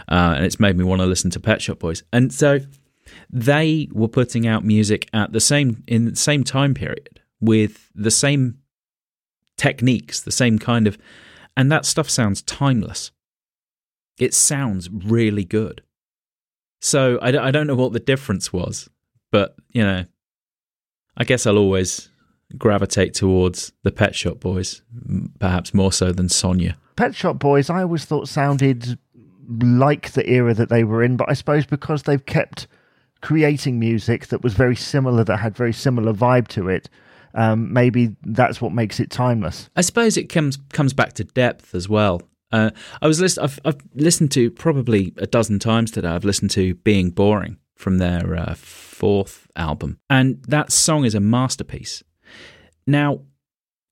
uh, 0.10 0.34
and 0.36 0.46
it's 0.46 0.60
made 0.60 0.78
me 0.78 0.84
want 0.84 1.02
to 1.02 1.06
listen 1.06 1.30
to 1.32 1.40
Pet 1.40 1.62
Shop 1.62 1.80
Boys. 1.80 2.04
And 2.14 2.34
so 2.34 2.60
they 3.30 3.90
were 3.92 4.08
putting 4.08 4.48
out 4.48 4.64
music 4.64 5.10
at 5.14 5.32
the 5.32 5.40
same 5.40 5.84
in 5.88 6.06
the 6.06 6.16
same 6.16 6.44
time 6.44 6.74
period 6.74 7.22
with 7.40 7.90
the 7.94 8.12
same 8.12 8.60
techniques, 9.58 10.22
the 10.22 10.32
same 10.32 10.60
kind 10.60 10.88
of, 10.88 10.98
and 11.56 11.72
that 11.72 11.86
stuff 11.86 12.10
sounds 12.10 12.42
timeless. 12.42 13.12
It 14.18 14.34
sounds 14.34 14.90
really 14.90 15.44
good. 15.44 15.82
So 16.82 17.18
I, 17.22 17.48
I 17.48 17.52
don't 17.52 17.68
know 17.68 17.76
what 17.76 17.94
the 17.94 18.00
difference 18.00 18.54
was, 18.54 18.90
but 19.32 19.56
you 19.74 19.84
know, 19.84 20.06
I 21.18 21.24
guess 21.24 21.46
I'll 21.46 21.58
always 21.58 22.10
gravitate 22.58 23.14
towards 23.14 23.72
the 23.84 23.92
Pet 23.92 24.16
Shop 24.16 24.40
Boys, 24.40 24.82
perhaps 25.40 25.74
more 25.74 25.92
so 25.92 26.12
than 26.12 26.30
Sonia. 26.30 26.78
Pet 26.96 27.16
Shop 27.16 27.40
Boys, 27.40 27.70
I 27.70 27.82
always 27.82 28.06
thought 28.06 28.28
sounded 28.28 28.98
like 29.48 30.12
the 30.12 30.28
era 30.30 30.54
that 30.54 30.70
they 30.70 30.84
were 30.84 31.04
in, 31.04 31.18
but 31.18 31.30
I 31.30 31.34
suppose 31.34 31.66
because 31.66 32.04
they've 32.04 32.26
kept 32.26 32.68
creating 33.22 33.80
music 33.80 34.28
that 34.28 34.44
was 34.44 34.54
very 34.54 34.76
similar, 34.76 35.24
that 35.24 35.38
had 35.38 35.56
very 35.56 35.74
similar 35.74 36.14
vibe 36.14 36.48
to 36.50 36.70
it, 36.70 36.90
um, 37.34 37.72
maybe 37.74 38.16
that's 38.24 38.62
what 38.62 38.72
makes 38.72 39.00
it 39.00 39.10
timeless. 39.10 39.70
I 39.76 39.82
suppose 39.82 40.16
it 40.18 40.30
comes 40.30 40.58
comes 40.72 40.94
back 40.94 41.14
to 41.14 41.24
depth 41.24 41.76
as 41.76 41.90
well. 41.90 42.22
Uh, 42.52 42.72
I 43.02 43.08
was 43.08 43.20
list- 43.20 43.40
I've, 43.40 43.60
I've, 43.66 43.82
listened 43.94 44.32
to 44.34 44.50
probably 44.52 45.14
a 45.18 45.28
dozen 45.28 45.60
times 45.60 45.92
today. 45.92 46.08
I've 46.08 46.24
listened 46.24 46.52
to 46.52 46.76
"Being 46.76 47.10
Boring" 47.10 47.58
from 47.76 47.98
their 47.98 48.36
uh, 48.36 48.54
fourth 48.56 49.48
album, 49.58 50.00
and 50.10 50.42
that 50.48 50.72
song 50.72 51.04
is 51.04 51.14
a 51.14 51.20
masterpiece. 51.20 52.04
Now, 52.88 53.22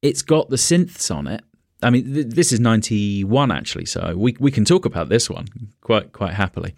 it's 0.01 0.21
got 0.21 0.49
the 0.49 0.57
synths 0.57 1.13
on 1.13 1.27
it. 1.27 1.43
I 1.81 1.89
mean, 1.89 2.13
th- 2.13 2.27
this 2.27 2.51
is 2.51 2.59
ninety 2.59 3.23
one 3.23 3.51
actually, 3.51 3.85
so 3.85 4.15
we 4.15 4.35
we 4.39 4.51
can 4.51 4.65
talk 4.65 4.85
about 4.85 5.09
this 5.09 5.29
one 5.29 5.47
quite 5.81 6.13
quite 6.13 6.33
happily. 6.33 6.75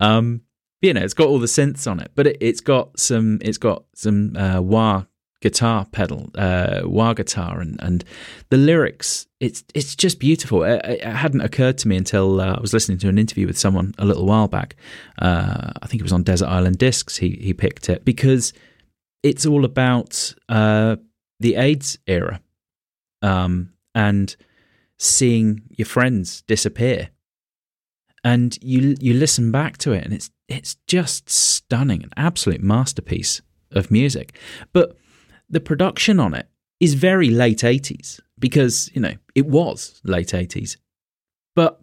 Um, 0.00 0.42
you 0.80 0.92
know, 0.92 1.02
it's 1.02 1.14
got 1.14 1.28
all 1.28 1.38
the 1.38 1.46
synths 1.46 1.90
on 1.90 2.00
it, 2.00 2.10
but 2.14 2.26
it, 2.26 2.42
has 2.42 2.60
got 2.60 2.98
some 2.98 3.38
it's 3.40 3.58
got 3.58 3.84
some 3.94 4.36
uh, 4.36 4.60
wah 4.60 5.04
guitar 5.40 5.84
pedal, 5.86 6.30
uh, 6.36 6.80
wah 6.84 7.12
guitar, 7.12 7.60
and, 7.60 7.78
and 7.82 8.04
the 8.50 8.56
lyrics. 8.56 9.26
It's 9.40 9.64
it's 9.74 9.94
just 9.94 10.18
beautiful. 10.18 10.62
It, 10.64 10.80
it 10.84 11.04
hadn't 11.04 11.42
occurred 11.42 11.78
to 11.78 11.88
me 11.88 11.96
until 11.96 12.40
uh, 12.40 12.54
I 12.54 12.60
was 12.60 12.72
listening 12.72 12.98
to 12.98 13.08
an 13.08 13.18
interview 13.18 13.46
with 13.46 13.58
someone 13.58 13.94
a 13.98 14.04
little 14.04 14.26
while 14.26 14.48
back. 14.48 14.76
Uh, 15.18 15.72
I 15.82 15.86
think 15.86 16.00
it 16.00 16.04
was 16.04 16.12
on 16.12 16.22
Desert 16.22 16.48
Island 16.48 16.78
Discs. 16.78 17.16
He 17.16 17.38
he 17.40 17.52
picked 17.54 17.88
it 17.88 18.04
because 18.04 18.52
it's 19.22 19.46
all 19.46 19.64
about 19.64 20.34
uh, 20.48 20.96
the 21.42 21.56
AIDS 21.56 21.98
era, 22.06 22.40
um, 23.20 23.72
and 23.94 24.34
seeing 24.98 25.62
your 25.70 25.86
friends 25.86 26.42
disappear. 26.42 27.10
And 28.24 28.56
you 28.62 28.94
you 29.00 29.14
listen 29.14 29.50
back 29.50 29.78
to 29.78 29.92
it, 29.92 30.04
and 30.04 30.14
it's 30.14 30.30
it's 30.48 30.76
just 30.86 31.28
stunning, 31.28 32.02
an 32.02 32.10
absolute 32.16 32.62
masterpiece 32.62 33.42
of 33.72 33.90
music. 33.90 34.38
But 34.72 34.96
the 35.48 35.60
production 35.60 36.20
on 36.20 36.34
it 36.34 36.48
is 36.80 36.94
very 36.94 37.30
late 37.30 37.58
80s 37.58 38.20
because, 38.38 38.90
you 38.92 39.00
know, 39.00 39.14
it 39.34 39.46
was 39.46 40.00
late 40.04 40.28
80s. 40.28 40.76
But 41.54 41.80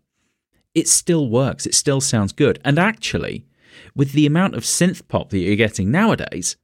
it 0.76 0.88
still 0.88 1.30
works. 1.30 1.66
It 1.66 1.74
still 1.74 2.02
sounds 2.02 2.32
good. 2.32 2.60
And 2.66 2.78
actually, 2.78 3.46
with 3.96 4.12
the 4.12 4.26
amount 4.26 4.56
of 4.56 4.64
synth 4.64 5.08
pop 5.08 5.30
that 5.30 5.40
you're 5.40 5.56
getting 5.56 5.92
nowadays, 5.92 6.58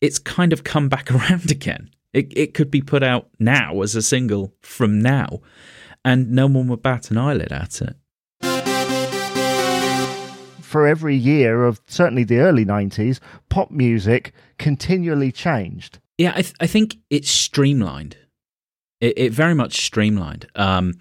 it's 0.00 0.18
kind 0.18 0.52
of 0.52 0.64
come 0.64 0.88
back 0.88 1.10
around 1.14 1.50
again. 1.50 1.90
It, 2.12 2.32
it 2.36 2.54
could 2.54 2.70
be 2.70 2.82
put 2.82 3.02
out 3.02 3.28
now 3.38 3.82
as 3.82 3.94
a 3.94 4.02
single 4.02 4.54
from 4.60 5.00
now, 5.00 5.40
and 6.04 6.32
no 6.32 6.46
one 6.46 6.68
would 6.68 6.82
bat 6.82 7.10
an 7.10 7.18
eyelid 7.18 7.52
at 7.52 7.80
it 7.80 7.96
for 10.70 10.86
every 10.86 11.16
year 11.16 11.64
of 11.64 11.80
certainly 11.88 12.22
the 12.22 12.38
early 12.38 12.64
90s, 12.64 13.18
pop 13.48 13.72
music 13.72 14.32
continually 14.56 15.32
changed. 15.32 15.98
Yeah, 16.16 16.30
I, 16.30 16.42
th- 16.42 16.54
I 16.60 16.68
think 16.68 16.98
it's 17.10 17.28
streamlined. 17.28 18.16
It, 19.00 19.18
it 19.18 19.32
very 19.32 19.54
much 19.54 19.84
streamlined. 19.84 20.46
Um, 20.54 21.00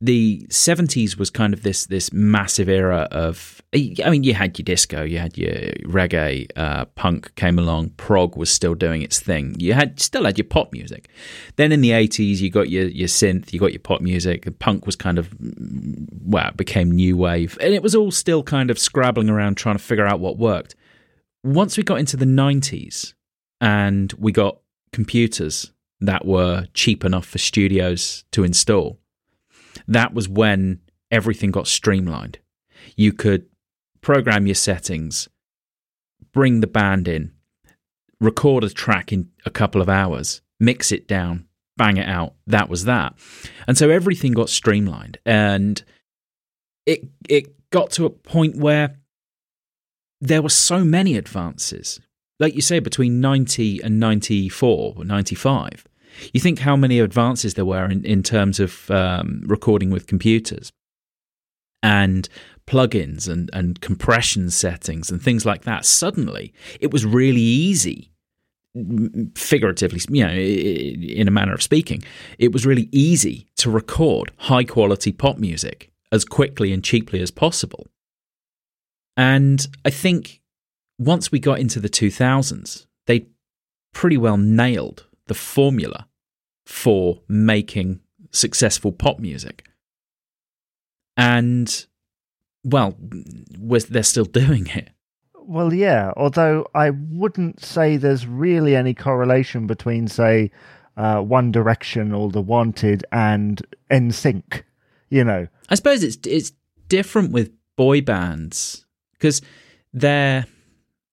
the 0.00 0.46
70s 0.50 1.18
was 1.18 1.30
kind 1.30 1.54
of 1.54 1.62
this 1.62 1.86
this 1.86 2.12
massive 2.12 2.68
era 2.68 3.08
of 3.10 3.62
I 3.74 4.10
mean 4.10 4.24
you 4.24 4.34
had 4.34 4.58
your 4.58 4.64
disco 4.64 5.02
you 5.02 5.18
had 5.18 5.38
your 5.38 5.52
reggae 5.84 6.50
uh, 6.54 6.84
punk 6.96 7.34
came 7.36 7.58
along 7.58 7.90
prog 7.90 8.36
was 8.36 8.50
still 8.50 8.74
doing 8.74 9.00
its 9.00 9.20
thing. 9.20 9.56
You 9.58 9.72
had 9.72 9.98
still 9.98 10.24
had 10.24 10.36
your 10.36 10.46
pop 10.46 10.72
music. 10.72 11.08
Then 11.56 11.72
in 11.72 11.80
the 11.80 11.90
80s 11.90 12.40
you 12.40 12.50
got 12.50 12.68
your 12.68 12.88
your 12.88 13.08
synth 13.08 13.54
you 13.54 13.60
got 13.60 13.72
your 13.72 13.80
pop 13.80 14.02
music 14.02 14.46
punk 14.58 14.84
was 14.84 14.96
kind 14.96 15.18
of 15.18 15.34
well 16.22 16.48
it 16.48 16.58
became 16.58 16.90
new 16.90 17.16
wave. 17.16 17.56
And 17.60 17.72
it 17.72 17.82
was 17.82 17.94
all 17.94 18.10
still 18.10 18.42
kind 18.42 18.70
of 18.70 18.78
scrabbling 18.78 19.30
around 19.30 19.56
trying 19.56 19.78
to 19.78 19.82
figure 19.82 20.06
out 20.06 20.20
what 20.20 20.36
worked. 20.36 20.74
Once 21.42 21.78
we 21.78 21.82
got 21.82 22.00
into 22.00 22.18
the 22.18 22.26
90s 22.26 23.14
and 23.62 24.12
we 24.18 24.30
got 24.30 24.58
computers 24.92 25.72
that 26.00 26.26
were 26.26 26.66
cheap 26.74 27.02
enough 27.02 27.24
for 27.24 27.38
studios 27.38 28.24
to 28.32 28.44
install 28.44 28.98
that 29.86 30.14
was 30.14 30.28
when 30.28 30.80
everything 31.10 31.50
got 31.50 31.66
streamlined. 31.66 32.38
You 32.96 33.12
could 33.12 33.46
program 34.00 34.46
your 34.46 34.54
settings, 34.54 35.28
bring 36.32 36.60
the 36.60 36.66
band 36.66 37.08
in, 37.08 37.32
record 38.20 38.64
a 38.64 38.70
track 38.70 39.12
in 39.12 39.30
a 39.44 39.50
couple 39.50 39.80
of 39.80 39.88
hours, 39.88 40.40
mix 40.58 40.92
it 40.92 41.06
down, 41.06 41.46
bang 41.76 41.96
it 41.96 42.08
out. 42.08 42.34
That 42.46 42.68
was 42.68 42.84
that. 42.84 43.14
And 43.66 43.76
so 43.76 43.90
everything 43.90 44.32
got 44.32 44.48
streamlined 44.48 45.18
and 45.24 45.82
it 46.86 47.08
it 47.28 47.54
got 47.70 47.90
to 47.92 48.06
a 48.06 48.10
point 48.10 48.56
where 48.56 48.96
there 50.20 50.42
were 50.42 50.48
so 50.48 50.84
many 50.84 51.16
advances. 51.16 52.00
Like 52.38 52.54
you 52.54 52.62
say 52.62 52.78
between 52.78 53.20
90 53.20 53.82
and 53.82 53.98
94 53.98 54.94
or 54.96 55.04
95 55.04 55.86
you 56.32 56.40
think 56.40 56.58
how 56.58 56.76
many 56.76 56.98
advances 57.00 57.54
there 57.54 57.64
were 57.64 57.86
in, 57.86 58.04
in 58.04 58.22
terms 58.22 58.60
of 58.60 58.90
um, 58.90 59.42
recording 59.46 59.90
with 59.90 60.06
computers 60.06 60.72
and 61.82 62.28
plugins 62.66 63.28
and, 63.28 63.48
and 63.52 63.80
compression 63.80 64.50
settings 64.50 65.10
and 65.10 65.22
things 65.22 65.46
like 65.46 65.62
that. 65.62 65.84
Suddenly, 65.84 66.52
it 66.80 66.90
was 66.90 67.04
really 67.04 67.40
easy 67.40 68.10
figuratively, 69.34 70.00
you 70.10 70.26
know, 70.26 70.32
in 70.32 71.28
a 71.28 71.30
manner 71.30 71.54
of 71.54 71.62
speaking, 71.62 72.02
it 72.38 72.52
was 72.52 72.66
really 72.66 72.88
easy 72.92 73.46
to 73.56 73.70
record 73.70 74.32
high 74.36 74.64
quality 74.64 75.12
pop 75.12 75.38
music 75.38 75.90
as 76.12 76.24
quickly 76.24 76.72
and 76.72 76.84
cheaply 76.84 77.20
as 77.20 77.30
possible. 77.30 77.86
And 79.16 79.66
I 79.84 79.90
think 79.90 80.42
once 80.98 81.32
we 81.32 81.38
got 81.38 81.58
into 81.58 81.80
the 81.80 81.88
2000s, 81.88 82.86
they 83.06 83.26
pretty 83.94 84.18
well 84.18 84.36
nailed 84.36 85.06
the 85.26 85.34
formula 85.34 86.08
for 86.64 87.20
making 87.28 88.00
successful 88.30 88.92
pop 88.92 89.18
music. 89.18 89.64
And, 91.16 91.86
well, 92.64 92.94
they're 92.98 94.02
still 94.02 94.24
doing 94.42 94.66
it. 94.68 94.90
Well, 95.34 95.72
yeah, 95.72 96.12
although 96.16 96.66
I 96.74 96.90
wouldn't 96.90 97.64
say 97.64 97.96
there's 97.96 98.26
really 98.26 98.74
any 98.74 98.94
correlation 98.94 99.68
between, 99.68 100.08
say, 100.08 100.50
uh, 100.96 101.20
One 101.20 101.52
Direction 101.52 102.12
or 102.12 102.30
The 102.30 102.42
Wanted 102.42 103.04
and 103.12 103.62
NSYNC, 103.90 104.62
you 105.08 105.22
know. 105.22 105.46
I 105.68 105.74
suppose 105.76 106.02
it's 106.02 106.18
it's 106.26 106.52
different 106.88 107.32
with 107.32 107.52
boy 107.76 108.00
bands 108.00 108.84
because 109.12 109.40
they're 109.92 110.46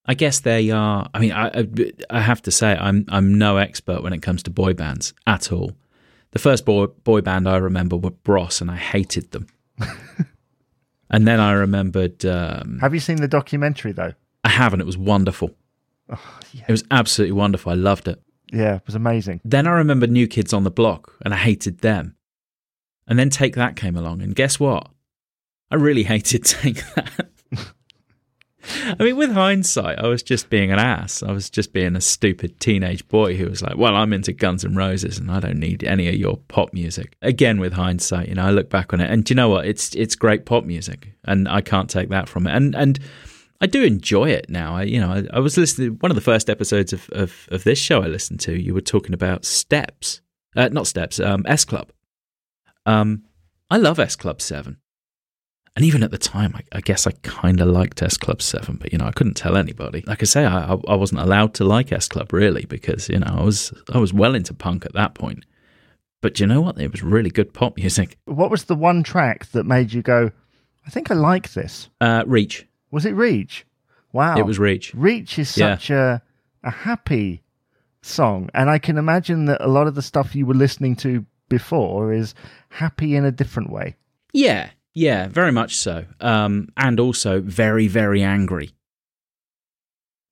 I 0.05 0.13
guess 0.15 0.41
they 0.41 0.69
are. 0.69 1.10
I 1.13 1.19
mean, 1.19 1.31
I, 1.31 1.65
I 2.10 2.19
have 2.19 2.41
to 2.43 2.51
say, 2.51 2.75
I'm 2.75 3.05
I'm 3.10 3.38
no 3.38 3.57
expert 3.57 4.03
when 4.03 4.13
it 4.13 4.22
comes 4.22 4.43
to 4.43 4.51
boy 4.51 4.74
bands 4.74 5.13
at 5.25 5.51
all. 5.51 5.72
The 6.31 6.39
first 6.39 6.65
boy, 6.65 6.88
boy 6.88 7.22
band 7.22 7.48
I 7.48 7.57
remember 7.57 7.95
were 7.95 8.10
Bros, 8.10 8.60
and 8.60 8.69
I 8.69 8.75
hated 8.75 9.31
them. 9.31 9.48
and 11.10 11.27
then 11.27 11.39
I 11.39 11.53
remembered. 11.53 12.25
Um, 12.25 12.79
Have 12.81 12.93
you 12.93 13.00
seen 13.00 13.17
the 13.17 13.27
documentary 13.27 13.91
though? 13.91 14.13
I 14.43 14.50
haven't. 14.50 14.81
It 14.81 14.86
was 14.86 14.98
wonderful. 14.98 15.51
It 16.10 16.72
was 16.72 16.83
absolutely 16.91 17.31
wonderful. 17.31 17.72
I 17.72 17.75
loved 17.75 18.07
it. 18.07 18.22
Yeah, 18.51 18.75
it 18.75 18.83
was 18.86 18.95
amazing. 18.95 19.41
Then 19.45 19.67
I 19.67 19.72
remember 19.72 20.05
New 20.05 20.27
Kids 20.27 20.53
on 20.53 20.63
the 20.63 20.72
Block, 20.72 21.13
and 21.24 21.33
I 21.33 21.38
hated 21.38 21.79
them. 21.79 22.15
And 23.07 23.17
then 23.17 23.29
Take 23.29 23.55
That 23.55 23.75
came 23.75 23.95
along, 23.95 24.22
and 24.22 24.36
guess 24.36 24.60
what? 24.60 24.89
I 25.72 25.75
really 25.75 26.03
hated 26.13 26.43
Take 26.43 26.83
That. 26.95 27.29
I 29.00 29.03
mean, 29.03 29.17
with 29.17 29.32
hindsight, 29.32 30.00
I 30.00 30.08
was 30.08 30.24
just 30.24 30.50
being 30.50 30.72
an 30.72 30.79
ass. 30.79 31.22
I 31.22 31.32
was 31.32 31.50
just 31.50 31.74
being 31.74 31.96
a 31.96 32.01
stupid 32.01 32.60
teenage 32.60 33.08
boy 33.08 33.36
who 33.36 33.50
was 33.50 33.62
like, 33.62 33.77
"Well, 33.77 33.96
I'm 33.96 34.13
into 34.13 34.32
Guns 34.32 34.63
N' 34.63 34.75
Roses, 34.75 35.17
and 35.17 35.29
I 35.29 35.39
don't 35.39 35.60
need 35.60 35.84
any 35.84 36.08
of 36.08 36.15
your 36.15 36.38
pop 36.48 36.74
music." 36.74 37.17
Again, 37.22 37.60
with 37.60 37.74
hindsight, 37.74 38.29
you 38.29 38.36
know, 38.36 38.43
I 38.43 38.51
look 38.51 38.70
back 38.70 38.93
on 38.93 39.01
it, 39.01 39.10
and 39.10 39.25
do 39.25 39.34
you 39.34 39.36
know 39.36 39.50
what? 39.50 39.65
It's 39.65 39.93
it's 39.96 40.15
great 40.15 40.46
pop 40.46 40.63
music, 40.63 41.13
and 41.25 41.48
I 41.48 41.62
can't 41.62 41.89
take 41.89 42.10
that 42.10 42.29
from 42.29 42.48
it. 42.48 42.55
And 42.55 42.75
and 42.75 43.00
I 43.60 43.65
do 43.65 43.84
enjoy 43.84 44.29
it 44.29 44.50
now. 44.50 44.75
I, 44.75 44.84
you 44.84 45.00
know, 45.00 45.10
I, 45.10 45.24
I 45.38 45.39
was 45.39 45.58
listening 45.58 45.98
one 46.00 46.12
of 46.12 46.15
the 46.15 46.22
first 46.22 46.50
episodes 46.50 46.93
of, 46.93 47.10
of 47.12 47.48
of 47.51 47.63
this 47.63 47.79
show 47.79 48.01
I 48.01 48.08
listened 48.08 48.39
to. 48.41 48.60
You 48.60 48.74
were 48.74 48.82
talking 48.82 49.13
about 49.13 49.46
Steps, 49.46 50.22
uh, 50.55 50.70
not 50.70 50.88
Steps, 50.88 51.20
um, 51.20 51.43
S 51.48 51.65
Club. 51.65 51.91
Um, 52.86 53.24
I 53.70 53.77
love 53.77 54.00
S 54.00 54.15
Club 54.15 54.41
Seven. 54.41 54.77
And 55.75 55.84
even 55.84 56.03
at 56.03 56.12
the 56.12 56.20
time, 56.20 56.53
I, 56.56 56.62
I 56.77 56.82
guess 56.82 57.08
I 57.08 57.12
kind 57.24 57.60
of 57.60 57.68
liked 57.68 58.01
S 58.03 58.15
Club 58.15 58.42
7, 58.44 58.75
but, 58.75 58.92
you 58.94 59.00
know, 59.00 59.06
I 59.06 59.12
couldn't 59.12 59.34
tell 59.34 59.58
anybody. 59.58 60.03
Like 60.06 60.22
I 60.22 60.25
say, 60.25 60.46
I, 60.46 60.74
I 60.88 60.96
wasn't 60.96 61.22
allowed 61.22 61.56
to 61.56 61.63
like 61.63 61.92
S 61.92 62.08
Club 62.08 62.32
really 62.32 62.65
because, 62.65 63.10
you 63.10 63.18
know, 63.20 63.34
I 63.36 63.42
was, 63.44 63.74
I 63.92 63.98
was 63.98 64.13
well 64.13 64.36
into 64.36 64.53
punk 64.53 64.86
at 64.86 64.94
that 64.94 65.15
point. 65.15 65.46
But 66.22 66.36
do 66.36 66.44
you 66.44 66.48
know 66.48 66.62
what? 66.62 66.80
It 66.80 66.92
was 66.92 67.01
really 67.01 67.32
good 67.32 67.53
pop 67.53 67.75
music. 67.75 68.18
What 68.25 68.51
was 68.51 68.65
the 68.65 68.75
one 68.75 69.01
track 69.03 69.48
that 69.48 69.65
made 69.65 69.92
you 69.94 70.01
go, 70.03 70.32
I 70.86 70.89
think 70.92 71.10
I 71.10 71.15
like 71.15 71.53
this? 71.53 71.89
Uh, 72.00 72.24
Reach. 72.27 72.68
Was 72.92 73.06
it 73.06 73.13
Reach? 73.15 73.65
Wow. 74.12 74.38
It 74.38 74.46
was 74.46 74.60
Reach. 74.60 74.94
Reach 74.94 75.39
is 75.39 75.58
Yeah. 75.58 75.74
such 75.75 75.89
a, 75.89 76.22
a 76.63 76.70
happy 76.70 77.42
song. 78.03 78.50
And 78.53 78.70
I 78.70 78.77
can 78.77 78.98
imagine 79.00 79.46
that 79.46 79.60
a 79.60 79.68
lot 79.68 79.88
of 79.88 79.96
the 79.96 80.01
stuff 80.03 80.36
you 80.36 80.46
were 80.46 80.53
listening 80.53 80.96
to 80.98 81.25
before 81.50 82.13
is 82.13 82.36
happy 82.70 83.15
in 83.15 83.25
a 83.25 83.32
different 83.32 83.72
way. 83.72 83.96
Yeah, 84.34 84.70
yeah, 84.93 85.27
very 85.27 85.51
much 85.51 85.75
so. 85.75 86.05
Um, 86.19 86.69
and 86.77 87.00
also 87.00 87.41
very, 87.41 87.88
very 87.88 88.21
angry. 88.21 88.71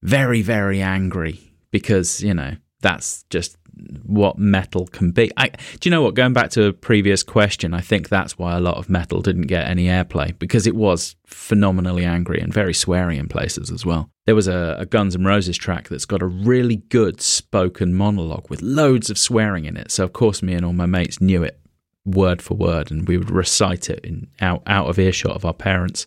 Very, 0.03 0.41
very 0.41 0.82
angry 0.82 1.39
because, 1.72 2.22
you 2.22 2.34
know, 2.34 2.56
that's 2.82 3.24
just 3.30 3.58
what 4.03 4.38
metal 4.38 4.86
can 4.88 5.12
be. 5.12 5.32
I, 5.38 5.50
do 5.50 5.89
you 5.89 5.91
know 5.91 6.01
what? 6.01 6.13
Going 6.13 6.34
back 6.34 6.50
to 6.51 6.65
a 6.65 6.74
previous 6.74 7.24
question, 7.24 7.74
I 7.74 7.82
think 7.82 8.10
that's 8.10 8.38
why 8.38 8.56
a 8.56 8.60
lot 8.60 8.77
of 8.77 8.89
metal 8.89 9.22
didn't 9.22 9.48
get 9.48 9.68
any 9.68 9.86
airplay 9.86 10.38
because 10.38 10.68
it 10.68 10.75
was 10.75 11.15
phenomenally 11.25 12.03
angry 12.03 12.39
and 12.39 12.53
very 12.53 12.74
sweary 12.74 13.18
in 13.18 13.27
places 13.27 13.72
as 13.72 13.86
well. 13.86 14.10
There 14.25 14.36
was 14.36 14.48
a, 14.48 14.75
a 14.80 14.86
Guns 14.86 15.15
N' 15.15 15.25
Roses 15.25 15.58
track 15.58 15.89
that's 15.89 16.06
got 16.06 16.22
a 16.22 16.27
really 16.27 16.77
good 16.77 17.22
spoken 17.22 17.94
monologue 17.94 18.50
with 18.50 18.62
loads 18.62 19.10
of 19.10 19.18
swearing 19.18 19.65
in 19.65 19.77
it. 19.77 19.91
So, 19.91 20.03
of 20.03 20.13
course, 20.13 20.44
me 20.44 20.53
and 20.53 20.65
all 20.65 20.74
my 20.74 20.86
mates 20.86 21.22
knew 21.22 21.44
it 21.44 21.61
word 22.05 22.41
for 22.41 22.55
word, 22.55 22.91
and 22.91 23.08
we 23.08 23.17
would 23.17 23.31
recite 23.31 23.89
it 23.89 24.00
in 24.03 24.27
out 24.39 24.63
out 24.67 24.88
of 24.88 25.00
earshot 25.00 25.36
of 25.36 25.46
our 25.46 25.53
parents. 25.53 26.05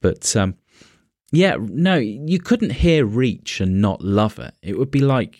But 0.00 0.34
um, 0.36 0.56
yeah, 1.32 1.56
no, 1.58 1.96
you 1.96 2.38
couldn't 2.38 2.70
hear 2.70 3.04
Reach 3.04 3.60
and 3.60 3.80
not 3.80 4.02
love 4.02 4.38
it. 4.38 4.54
It 4.62 4.78
would 4.78 4.90
be 4.90 5.00
like 5.00 5.36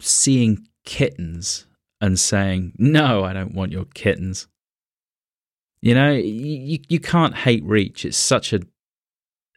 seeing 0.00 0.66
kittens 0.84 1.66
and 2.00 2.18
saying, 2.18 2.74
"No, 2.78 3.24
I 3.24 3.32
don't 3.32 3.54
want 3.54 3.72
your 3.72 3.86
kittens." 3.86 4.46
You 5.80 5.94
know, 5.94 6.12
you 6.12 6.78
you 6.88 7.00
can't 7.00 7.34
hate 7.34 7.64
Reach. 7.64 8.04
It's 8.04 8.16
such 8.16 8.52
a 8.52 8.60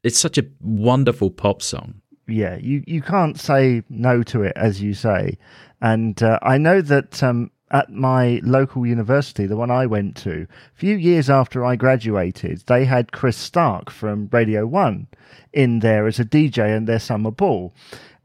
it's 0.03 0.19
such 0.19 0.37
a 0.37 0.45
wonderful 0.61 1.31
pop 1.31 1.61
song. 1.61 2.01
Yeah, 2.27 2.57
you, 2.57 2.83
you 2.87 3.01
can't 3.01 3.39
say 3.39 3.83
no 3.89 4.23
to 4.23 4.43
it, 4.43 4.53
as 4.55 4.81
you 4.81 4.93
say. 4.93 5.37
And 5.81 6.21
uh, 6.23 6.39
I 6.41 6.57
know 6.57 6.81
that 6.81 7.21
um, 7.21 7.51
at 7.75 7.91
my 7.91 8.39
local 8.41 8.85
university, 8.85 9.45
the 9.45 9.57
one 9.57 9.69
I 9.69 9.85
went 9.85 10.15
to, 10.17 10.47
a 10.49 10.79
few 10.79 10.95
years 10.95 11.29
after 11.29 11.65
I 11.65 11.75
graduated, 11.75 12.63
they 12.67 12.85
had 12.85 13.11
Chris 13.11 13.35
Stark 13.35 13.89
from 13.89 14.29
Radio 14.31 14.65
1 14.65 15.07
in 15.51 15.79
there 15.79 16.07
as 16.07 16.17
a 16.17 16.23
DJ 16.23 16.73
in 16.77 16.85
their 16.85 16.99
summer 16.99 17.31
ball. 17.31 17.73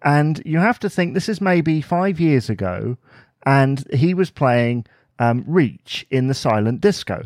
And 0.02 0.40
you 0.46 0.58
have 0.58 0.78
to 0.78 0.88
think 0.88 1.14
this 1.14 1.28
is 1.28 1.40
maybe 1.40 1.80
five 1.80 2.20
years 2.20 2.48
ago, 2.48 2.96
and 3.44 3.84
he 3.92 4.14
was 4.14 4.30
playing 4.30 4.86
um, 5.18 5.42
Reach 5.48 6.06
in 6.10 6.28
the 6.28 6.34
silent 6.34 6.80
disco. 6.80 7.24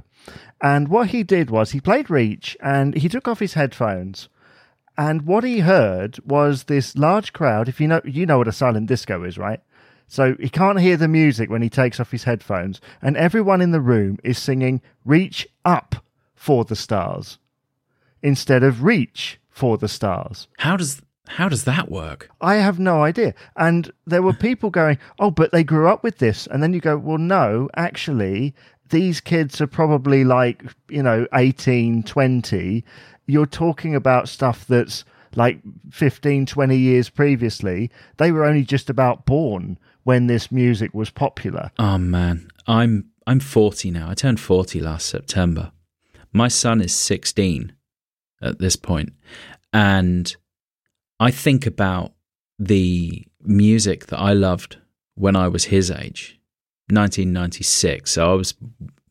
And 0.62 0.88
what 0.88 1.08
he 1.08 1.24
did 1.24 1.50
was 1.50 1.72
he 1.72 1.80
played 1.80 2.08
Reach 2.08 2.56
and 2.62 2.94
he 2.96 3.10
took 3.10 3.28
off 3.28 3.40
his 3.40 3.52
headphones. 3.52 4.30
And 4.96 5.26
what 5.26 5.44
he 5.44 5.58
heard 5.58 6.18
was 6.24 6.64
this 6.64 6.96
large 6.96 7.34
crowd. 7.34 7.68
If 7.68 7.82
you 7.82 7.88
know, 7.88 8.00
you 8.02 8.24
know 8.24 8.38
what 8.38 8.48
a 8.48 8.52
silent 8.52 8.86
disco 8.86 9.24
is, 9.24 9.36
right? 9.36 9.60
So 10.06 10.36
he 10.38 10.48
can't 10.48 10.80
hear 10.80 10.96
the 10.96 11.08
music 11.08 11.50
when 11.50 11.62
he 11.62 11.70
takes 11.70 11.98
off 11.98 12.10
his 12.10 12.24
headphones, 12.24 12.80
and 13.02 13.16
everyone 13.16 13.60
in 13.60 13.72
the 13.72 13.80
room 13.80 14.18
is 14.22 14.38
singing 14.38 14.80
"Reach 15.04 15.48
Up 15.64 15.96
for 16.34 16.64
the 16.64 16.76
Stars" 16.76 17.38
instead 18.22 18.62
of 18.62 18.84
"Reach 18.84 19.40
for 19.50 19.78
the 19.78 19.88
Stars." 19.88 20.48
How 20.58 20.76
does 20.76 21.02
how 21.26 21.48
does 21.48 21.64
that 21.64 21.90
work? 21.90 22.28
I 22.40 22.56
have 22.56 22.78
no 22.78 23.02
idea. 23.02 23.34
And 23.56 23.90
there 24.06 24.22
were 24.22 24.34
people 24.34 24.70
going, 24.70 24.98
"Oh, 25.18 25.30
but 25.30 25.52
they 25.52 25.64
grew 25.64 25.88
up 25.88 26.02
with 26.04 26.18
this," 26.18 26.46
and 26.46 26.62
then 26.62 26.74
you 26.74 26.80
go, 26.80 26.96
"Well, 26.96 27.18
no, 27.18 27.68
actually." 27.74 28.54
These 28.90 29.22
kids 29.22 29.62
are 29.62 29.66
probably 29.66 30.24
like, 30.24 30.62
you 30.90 31.02
know, 31.02 31.26
18, 31.32 32.02
20. 32.02 32.84
You're 33.26 33.46
talking 33.46 33.94
about 33.94 34.28
stuff 34.28 34.66
that's 34.66 35.04
like 35.34 35.60
15, 35.90 36.44
20 36.44 36.76
years 36.76 37.08
previously. 37.08 37.90
They 38.18 38.30
were 38.30 38.44
only 38.44 38.62
just 38.62 38.90
about 38.90 39.24
born 39.24 39.78
when 40.04 40.26
this 40.26 40.52
music 40.52 40.94
was 40.94 41.10
popular. 41.10 41.70
Oh 41.78 41.98
man, 41.98 42.48
I'm 42.66 43.10
I'm 43.26 43.40
40 43.40 43.90
now. 43.90 44.08
I 44.08 44.14
turned 44.14 44.38
40 44.38 44.80
last 44.80 45.06
September. 45.06 45.72
My 46.32 46.48
son 46.48 46.80
is 46.80 46.94
16 46.94 47.74
at 48.42 48.58
this 48.58 48.76
point, 48.76 49.12
and 49.72 50.34
I 51.18 51.30
think 51.30 51.66
about 51.66 52.12
the 52.58 53.26
music 53.42 54.06
that 54.06 54.18
I 54.18 54.32
loved 54.32 54.78
when 55.14 55.36
I 55.36 55.48
was 55.48 55.64
his 55.64 55.90
age, 55.90 56.40
1996. 56.90 58.10
So 58.10 58.30
I 58.30 58.34
was 58.34 58.54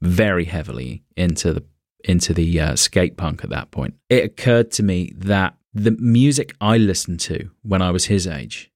very 0.01 0.45
heavily 0.45 1.03
into 1.15 1.53
the 1.53 1.63
into 2.03 2.33
the 2.33 2.59
uh, 2.59 2.75
skate 2.75 3.15
punk 3.15 3.43
at 3.43 3.49
that 3.49 3.71
point. 3.71 3.95
It 4.09 4.25
occurred 4.25 4.71
to 4.71 4.83
me 4.83 5.13
that 5.15 5.55
the 5.73 5.91
music 5.91 6.53
I 6.59 6.77
listened 6.77 7.21
to 7.21 7.49
when 7.61 7.81
I 7.81 7.91
was 7.91 8.05
his 8.05 8.27
age 8.27 8.72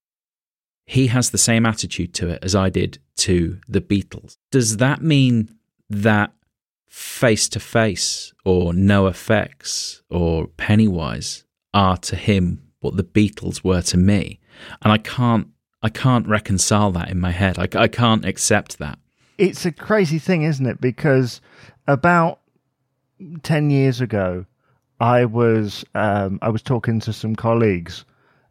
he 0.88 1.08
has 1.08 1.30
the 1.30 1.38
same 1.38 1.66
attitude 1.66 2.14
to 2.16 2.30
it 2.30 2.40
as 2.42 2.56
I 2.56 2.70
did 2.70 2.98
to 3.18 3.60
the 3.68 3.82
Beatles. 3.82 4.38
Does 4.52 4.78
that 4.78 5.02
mean 5.02 5.50
that 5.90 6.32
face 6.88 7.50
to 7.50 7.60
face 7.60 8.34
or 8.46 8.72
NOFX 8.72 10.02
or 10.10 10.48
Pennywise 10.48 11.44
are 11.74 11.98
to 11.98 12.16
him 12.16 12.64
what 12.80 12.96
the 12.96 13.04
Beatles 13.04 13.66
were 13.66 13.82
to 13.82 13.98
me? 13.98 14.40
And 14.82 14.92
I 14.92 14.98
can't 14.98 15.50
I 15.84 15.90
can't 15.90 16.26
reconcile 16.26 16.92
that 16.94 17.12
in 17.12 17.20
my 17.20 17.32
head. 17.32 17.60
I, 17.60 17.68
I 17.78 17.88
can't 17.88 18.26
accept 18.26 18.80
that. 18.80 18.98
It's 19.38 19.66
a 19.66 19.72
crazy 19.72 20.18
thing, 20.18 20.42
isn't 20.42 20.66
it? 20.66 20.82
Because 20.82 21.40
about 21.86 22.40
10 23.44 23.70
years 23.70 24.02
ago, 24.02 24.46
I 25.00 25.26
was 25.26 25.86
um, 25.94 26.40
I 26.42 26.50
was 26.50 26.62
talking 26.62 27.00
to 27.02 27.14
some 27.14 27.36
colleagues 27.36 28.06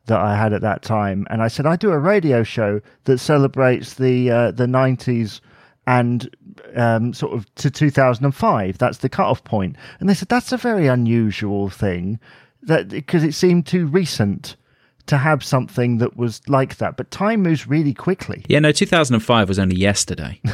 that 0.07 0.21
I 0.21 0.37
had 0.37 0.53
at 0.53 0.63
that 0.63 0.83
time, 0.83 1.27
and 1.31 1.43
I 1.43 1.49
said 1.49 1.67
I 1.67 1.77
do 1.77 1.91
a 1.91 1.99
radio 1.99 2.43
show 2.43 2.81
that 3.05 3.19
celebrates 3.19 3.95
the 3.95 4.31
uh, 4.31 4.51
the 4.53 4.67
nineties 4.67 5.41
and 5.87 6.29
um, 6.75 7.13
sort 7.13 7.35
of 7.35 7.53
to 7.57 7.71
two 7.71 7.91
thousand 7.91 8.25
and 8.25 8.35
five. 8.35 8.79
That's 8.79 8.99
the 8.99 9.09
cutoff 9.09 9.45
point. 9.45 9.75
point, 9.75 9.85
and 10.01 10.09
they 10.09 10.15
said 10.15 10.29
that's 10.29 10.53
a 10.53 10.57
very 10.57 10.87
unusual 10.87 11.69
thing 11.69 12.19
that 12.63 12.89
because 12.89 13.25
it 13.25 13.35
seemed 13.35 13.67
too 13.67 13.87
recent 13.87 14.57
to 15.07 15.17
have 15.17 15.45
something 15.45 15.99
that 15.99 16.17
was 16.17 16.41
like 16.49 16.79
that. 16.79 16.97
But 16.97 17.11
time 17.11 17.43
moves 17.43 17.67
really 17.67 17.95
quickly. 17.95 18.45
Yeah, 18.49 18.59
no, 18.59 18.73
2005 18.73 19.49
was 19.49 19.59
only 19.59 19.77
yesterday. 19.77 20.41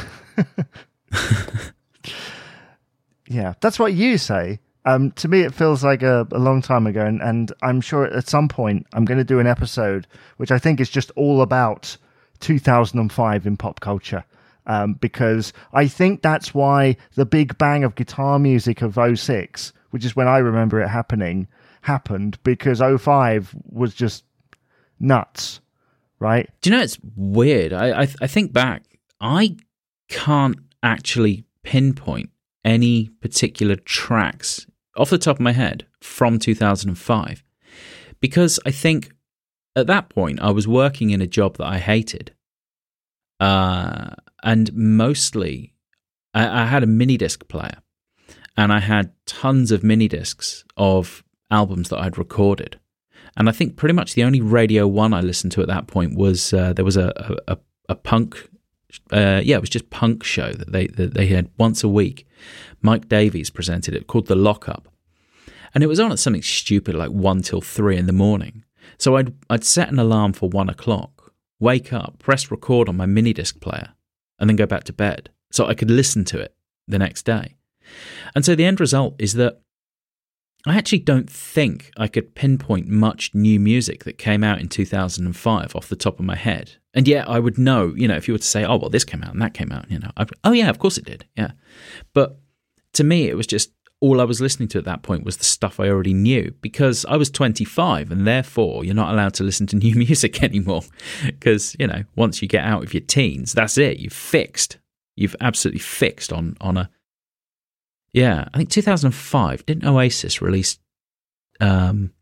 Yeah, 3.33 3.53
that's 3.61 3.79
what 3.79 3.93
you 3.93 4.17
say. 4.17 4.59
Um, 4.85 5.11
to 5.11 5.27
me, 5.27 5.41
it 5.41 5.53
feels 5.53 5.83
like 5.83 6.03
a, 6.03 6.27
a 6.31 6.39
long 6.39 6.61
time 6.61 6.87
ago, 6.87 7.05
and, 7.05 7.21
and 7.21 7.51
I'm 7.61 7.79
sure 7.79 8.05
at 8.05 8.27
some 8.27 8.49
point 8.49 8.85
I'm 8.93 9.05
going 9.05 9.17
to 9.17 9.23
do 9.23 9.39
an 9.39 9.47
episode 9.47 10.07
which 10.37 10.51
I 10.51 10.59
think 10.59 10.79
is 10.79 10.89
just 10.89 11.11
all 11.11 11.41
about 11.41 11.95
2005 12.41 13.47
in 13.47 13.57
pop 13.57 13.79
culture. 13.79 14.25
Um, 14.65 14.93
because 14.93 15.51
I 15.73 15.87
think 15.87 16.21
that's 16.21 16.53
why 16.53 16.95
the 17.15 17.25
big 17.25 17.57
bang 17.57 17.83
of 17.83 17.95
guitar 17.95 18.39
music 18.39 18.81
of 18.81 18.97
06, 19.17 19.73
which 19.89 20.05
is 20.05 20.15
when 20.15 20.27
I 20.27 20.37
remember 20.37 20.79
it 20.79 20.87
happening, 20.87 21.47
happened 21.81 22.37
because 22.43 22.79
05 22.79 23.55
was 23.65 23.93
just 23.93 24.23
nuts, 25.01 25.59
right? 26.19 26.49
Do 26.61 26.69
you 26.69 26.77
know 26.77 26.83
it's 26.83 26.97
weird? 27.15 27.73
I 27.73 28.03
I, 28.03 28.07
I 28.21 28.27
think 28.27 28.53
back. 28.53 28.83
I 29.19 29.57
can't 30.07 30.57
actually 30.81 31.45
pinpoint 31.63 32.29
any 32.63 33.09
particular 33.21 33.75
tracks 33.75 34.65
off 34.95 35.09
the 35.09 35.17
top 35.17 35.37
of 35.37 35.41
my 35.41 35.51
head 35.51 35.85
from 35.99 36.39
2005 36.39 37.43
because 38.19 38.59
I 38.65 38.71
think 38.71 39.11
at 39.75 39.87
that 39.87 40.09
point 40.09 40.39
I 40.41 40.51
was 40.51 40.67
working 40.67 41.09
in 41.09 41.21
a 41.21 41.27
job 41.27 41.57
that 41.57 41.67
I 41.67 41.79
hated. 41.79 42.33
Uh, 43.39 44.11
and 44.43 44.73
mostly 44.73 45.73
I, 46.33 46.63
I 46.63 46.65
had 46.65 46.83
a 46.83 46.87
mini 46.87 47.17
disc 47.17 47.47
player 47.47 47.77
and 48.55 48.71
I 48.71 48.79
had 48.79 49.11
tons 49.25 49.71
of 49.71 49.83
mini 49.83 50.07
discs 50.07 50.63
of 50.77 51.23
albums 51.49 51.89
that 51.89 51.99
I'd 51.99 52.17
recorded. 52.17 52.79
And 53.35 53.49
I 53.49 53.51
think 53.51 53.75
pretty 53.75 53.93
much 53.93 54.13
the 54.13 54.23
only 54.23 54.41
Radio 54.41 54.87
One 54.87 55.13
I 55.13 55.21
listened 55.21 55.53
to 55.53 55.61
at 55.61 55.67
that 55.67 55.87
point 55.87 56.15
was 56.15 56.53
uh, 56.53 56.73
there 56.73 56.85
was 56.85 56.97
a 56.97 57.41
a, 57.47 57.57
a 57.89 57.95
punk, 57.95 58.49
uh, 59.11 59.41
yeah, 59.43 59.57
it 59.57 59.61
was 59.61 59.69
just 59.69 59.89
punk 59.89 60.23
show 60.23 60.53
that 60.53 60.71
they 60.71 60.87
that 60.87 61.13
they 61.13 61.27
had 61.27 61.49
once 61.57 61.83
a 61.83 61.89
week. 61.89 62.27
Mike 62.81 63.07
Davies 63.07 63.49
presented 63.49 63.95
it 63.95 64.07
called 64.07 64.27
The 64.27 64.35
Lockup, 64.35 64.87
and 65.73 65.83
it 65.83 65.87
was 65.87 65.99
on 65.99 66.11
at 66.11 66.19
something 66.19 66.41
stupid 66.41 66.95
like 66.95 67.09
one 67.09 67.41
till 67.41 67.61
three 67.61 67.97
in 67.97 68.05
the 68.05 68.13
morning. 68.13 68.63
So 68.97 69.15
I'd 69.15 69.33
I'd 69.49 69.63
set 69.63 69.91
an 69.91 69.99
alarm 69.99 70.33
for 70.33 70.49
one 70.49 70.69
o'clock, 70.69 71.33
wake 71.59 71.93
up, 71.93 72.19
press 72.19 72.51
record 72.51 72.89
on 72.89 72.97
my 72.97 73.05
mini 73.05 73.33
disc 73.33 73.59
player, 73.59 73.93
and 74.39 74.49
then 74.49 74.57
go 74.57 74.65
back 74.65 74.83
to 74.85 74.93
bed 74.93 75.29
so 75.51 75.65
I 75.65 75.75
could 75.75 75.91
listen 75.91 76.25
to 76.25 76.39
it 76.39 76.55
the 76.87 76.99
next 76.99 77.23
day. 77.23 77.55
And 78.35 78.43
so 78.43 78.55
the 78.55 78.65
end 78.65 78.79
result 78.79 79.15
is 79.19 79.33
that 79.33 79.61
I 80.65 80.77
actually 80.77 80.99
don't 80.99 81.29
think 81.29 81.91
I 81.97 82.07
could 82.07 82.35
pinpoint 82.35 82.87
much 82.87 83.31
new 83.33 83.59
music 83.59 84.05
that 84.05 84.17
came 84.17 84.43
out 84.43 84.61
in 84.61 84.69
2005 84.69 85.75
off 85.75 85.89
the 85.89 85.95
top 85.95 86.19
of 86.19 86.25
my 86.25 86.35
head. 86.35 86.77
And 86.93 87.07
yet 87.07 87.27
I 87.27 87.39
would 87.39 87.57
know, 87.57 87.93
you 87.95 88.07
know, 88.07 88.15
if 88.15 88.27
you 88.27 88.33
were 88.33 88.39
to 88.39 88.45
say, 88.45 88.63
oh, 88.63 88.77
well, 88.77 88.89
this 88.89 89.03
came 89.03 89.23
out 89.23 89.33
and 89.33 89.41
that 89.41 89.53
came 89.53 89.71
out, 89.71 89.91
you 89.91 89.99
know, 89.99 90.11
I'd, 90.15 90.29
oh, 90.43 90.53
yeah, 90.53 90.69
of 90.69 90.79
course 90.79 90.97
it 90.97 91.05
did. 91.05 91.25
Yeah. 91.35 91.51
But 92.13 92.39
to 92.93 93.03
me, 93.03 93.27
it 93.27 93.35
was 93.35 93.47
just 93.47 93.71
all 93.99 94.21
I 94.21 94.25
was 94.25 94.39
listening 94.39 94.69
to 94.69 94.77
at 94.77 94.85
that 94.85 95.01
point 95.01 95.23
was 95.23 95.37
the 95.37 95.43
stuff 95.43 95.79
I 95.79 95.87
already 95.87 96.13
knew 96.13 96.53
because 96.61 97.05
I 97.05 97.17
was 97.17 97.29
25 97.29 98.11
and 98.11 98.27
therefore 98.27 98.83
you're 98.83 98.93
not 98.93 99.13
allowed 99.13 99.33
to 99.35 99.43
listen 99.43 99.65
to 99.67 99.75
new 99.77 99.95
music 99.95 100.43
anymore. 100.43 100.83
Because, 101.25 101.75
you 101.79 101.87
know, 101.87 102.03
once 102.15 102.41
you 102.41 102.47
get 102.47 102.63
out 102.63 102.83
of 102.83 102.93
your 102.93 103.01
teens, 103.01 103.53
that's 103.53 103.77
it. 103.77 103.99
You've 103.99 104.13
fixed. 104.13 104.77
You've 105.15 105.35
absolutely 105.41 105.79
fixed 105.79 106.31
on, 106.31 106.55
on 106.61 106.77
a 106.77 106.89
yeah, 108.13 108.47
I 108.53 108.57
think 108.57 108.69
2005. 108.69 109.65
Didn't 109.65 109.87
Oasis 109.87 110.41
release 110.41 110.77
um, 111.59 112.13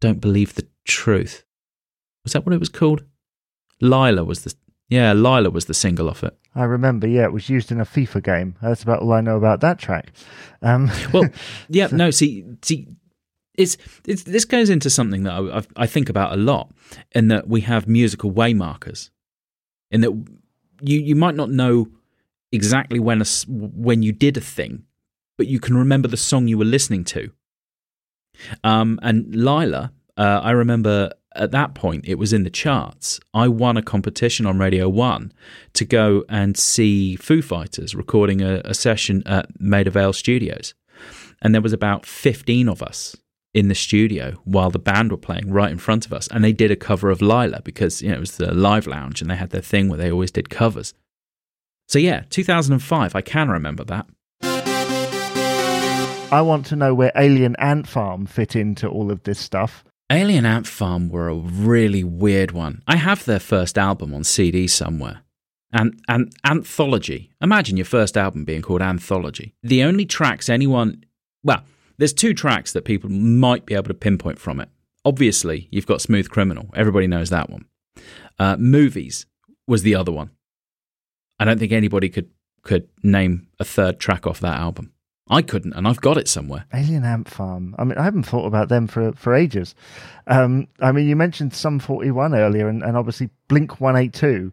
Don't 0.00 0.20
Believe 0.20 0.54
the 0.54 0.66
Truth? 0.84 1.44
Was 2.24 2.32
that 2.32 2.44
what 2.44 2.54
it 2.54 2.60
was 2.60 2.68
called? 2.68 3.04
Lyla 3.80 4.24
was 4.24 4.42
the 4.42 4.54
yeah, 4.88 5.12
Lyla 5.12 5.50
was 5.50 5.66
the 5.66 5.74
single 5.74 6.10
off 6.10 6.24
it. 6.24 6.36
I 6.54 6.64
remember, 6.64 7.06
yeah, 7.06 7.22
it 7.22 7.32
was 7.32 7.48
used 7.48 7.70
in 7.70 7.80
a 7.80 7.84
FIFA 7.84 8.24
game. 8.24 8.56
That's 8.60 8.82
about 8.82 9.02
all 9.02 9.12
I 9.12 9.20
know 9.20 9.36
about 9.36 9.60
that 9.60 9.78
track. 9.78 10.12
Um, 10.62 10.90
well, 11.12 11.28
yeah, 11.68 11.86
so. 11.86 11.96
no, 11.96 12.10
see, 12.10 12.44
see, 12.62 12.88
it's, 13.54 13.76
it's 14.04 14.24
this 14.24 14.44
goes 14.44 14.68
into 14.68 14.90
something 14.90 15.22
that 15.22 15.32
I, 15.32 15.82
I 15.84 15.86
think 15.86 16.08
about 16.08 16.32
a 16.32 16.36
lot, 16.36 16.72
in 17.12 17.28
that 17.28 17.46
we 17.46 17.60
have 17.62 17.86
musical 17.86 18.32
waymarkers, 18.32 19.10
in 19.92 20.00
that 20.00 20.10
you 20.82 20.98
you 21.00 21.14
might 21.14 21.36
not 21.36 21.50
know 21.50 21.86
exactly 22.50 22.98
when 22.98 23.22
a, 23.22 23.26
when 23.46 24.02
you 24.02 24.10
did 24.10 24.36
a 24.36 24.40
thing, 24.40 24.84
but 25.40 25.46
you 25.46 25.58
can 25.58 25.74
remember 25.74 26.06
the 26.06 26.18
song 26.18 26.48
you 26.48 26.58
were 26.58 26.66
listening 26.66 27.02
to. 27.02 27.30
Um, 28.62 29.00
and 29.02 29.34
Lyla, 29.34 29.90
uh, 30.18 30.40
I 30.42 30.50
remember 30.50 31.12
at 31.34 31.50
that 31.52 31.72
point 31.74 32.04
it 32.06 32.16
was 32.16 32.34
in 32.34 32.44
the 32.44 32.50
charts. 32.50 33.20
I 33.32 33.48
won 33.48 33.78
a 33.78 33.82
competition 33.82 34.44
on 34.44 34.58
Radio 34.58 34.86
One 34.86 35.32
to 35.72 35.86
go 35.86 36.26
and 36.28 36.58
see 36.58 37.16
Foo 37.16 37.40
Fighters 37.40 37.94
recording 37.94 38.42
a, 38.42 38.60
a 38.66 38.74
session 38.74 39.22
at 39.24 39.58
Maida 39.58 39.90
Vale 39.90 40.12
Studios, 40.12 40.74
and 41.40 41.54
there 41.54 41.62
was 41.62 41.72
about 41.72 42.04
fifteen 42.04 42.68
of 42.68 42.82
us 42.82 43.16
in 43.54 43.68
the 43.68 43.74
studio 43.74 44.32
while 44.44 44.68
the 44.68 44.78
band 44.78 45.10
were 45.10 45.16
playing 45.16 45.50
right 45.50 45.72
in 45.72 45.78
front 45.78 46.04
of 46.04 46.12
us, 46.12 46.28
and 46.28 46.44
they 46.44 46.52
did 46.52 46.70
a 46.70 46.76
cover 46.76 47.08
of 47.08 47.22
Lyla 47.22 47.62
because 47.64 48.02
you 48.02 48.10
know 48.10 48.16
it 48.16 48.20
was 48.20 48.36
the 48.36 48.52
live 48.52 48.86
lounge 48.86 49.22
and 49.22 49.30
they 49.30 49.36
had 49.36 49.52
their 49.52 49.62
thing 49.62 49.88
where 49.88 49.96
they 49.96 50.12
always 50.12 50.32
did 50.32 50.50
covers. 50.50 50.92
So 51.88 51.98
yeah, 51.98 52.24
2005, 52.28 53.16
I 53.16 53.22
can 53.22 53.48
remember 53.48 53.84
that. 53.84 54.06
I 56.32 56.42
want 56.42 56.66
to 56.66 56.76
know 56.76 56.94
where 56.94 57.10
Alien 57.16 57.56
Ant 57.58 57.88
Farm 57.88 58.24
fit 58.24 58.54
into 58.54 58.88
all 58.88 59.10
of 59.10 59.24
this 59.24 59.40
stuff. 59.40 59.82
Alien 60.12 60.46
Ant 60.46 60.64
Farm 60.64 61.08
were 61.08 61.28
a 61.28 61.34
really 61.34 62.04
weird 62.04 62.52
one. 62.52 62.82
I 62.86 62.96
have 62.96 63.24
their 63.24 63.40
first 63.40 63.76
album 63.76 64.14
on 64.14 64.22
CD 64.22 64.68
somewhere. 64.68 65.22
And, 65.72 66.00
and 66.08 66.32
Anthology. 66.44 67.32
Imagine 67.40 67.76
your 67.76 67.84
first 67.84 68.16
album 68.16 68.44
being 68.44 68.62
called 68.62 68.80
Anthology. 68.80 69.54
The 69.64 69.82
only 69.82 70.06
tracks 70.06 70.48
anyone, 70.48 71.04
well, 71.42 71.62
there's 71.98 72.12
two 72.12 72.32
tracks 72.32 72.72
that 72.74 72.84
people 72.84 73.10
might 73.10 73.66
be 73.66 73.74
able 73.74 73.88
to 73.88 73.94
pinpoint 73.94 74.38
from 74.38 74.60
it. 74.60 74.68
Obviously, 75.04 75.66
you've 75.72 75.86
got 75.86 76.00
Smooth 76.00 76.30
Criminal. 76.30 76.70
Everybody 76.76 77.08
knows 77.08 77.30
that 77.30 77.50
one. 77.50 77.64
Uh, 78.38 78.56
movies 78.56 79.26
was 79.66 79.82
the 79.82 79.96
other 79.96 80.12
one. 80.12 80.30
I 81.40 81.44
don't 81.44 81.58
think 81.58 81.72
anybody 81.72 82.08
could 82.08 82.30
could 82.62 82.88
name 83.02 83.48
a 83.58 83.64
third 83.64 83.98
track 83.98 84.26
off 84.26 84.40
that 84.40 84.58
album. 84.58 84.92
I 85.30 85.42
couldn't, 85.42 85.74
and 85.74 85.86
I've 85.86 86.00
got 86.00 86.18
it 86.18 86.28
somewhere. 86.28 86.64
Alien 86.74 87.04
Ant 87.04 87.28
Farm. 87.28 87.76
I 87.78 87.84
mean, 87.84 87.96
I 87.96 88.02
haven't 88.02 88.24
thought 88.24 88.46
about 88.46 88.68
them 88.68 88.88
for 88.88 89.12
for 89.12 89.34
ages. 89.34 89.74
Um, 90.26 90.66
I 90.80 90.90
mean, 90.92 91.08
you 91.08 91.14
mentioned 91.16 91.54
Sum 91.54 91.78
41 91.78 92.34
earlier, 92.34 92.68
and, 92.68 92.82
and 92.82 92.96
obviously 92.96 93.30
Blink 93.48 93.80
182 93.80 94.52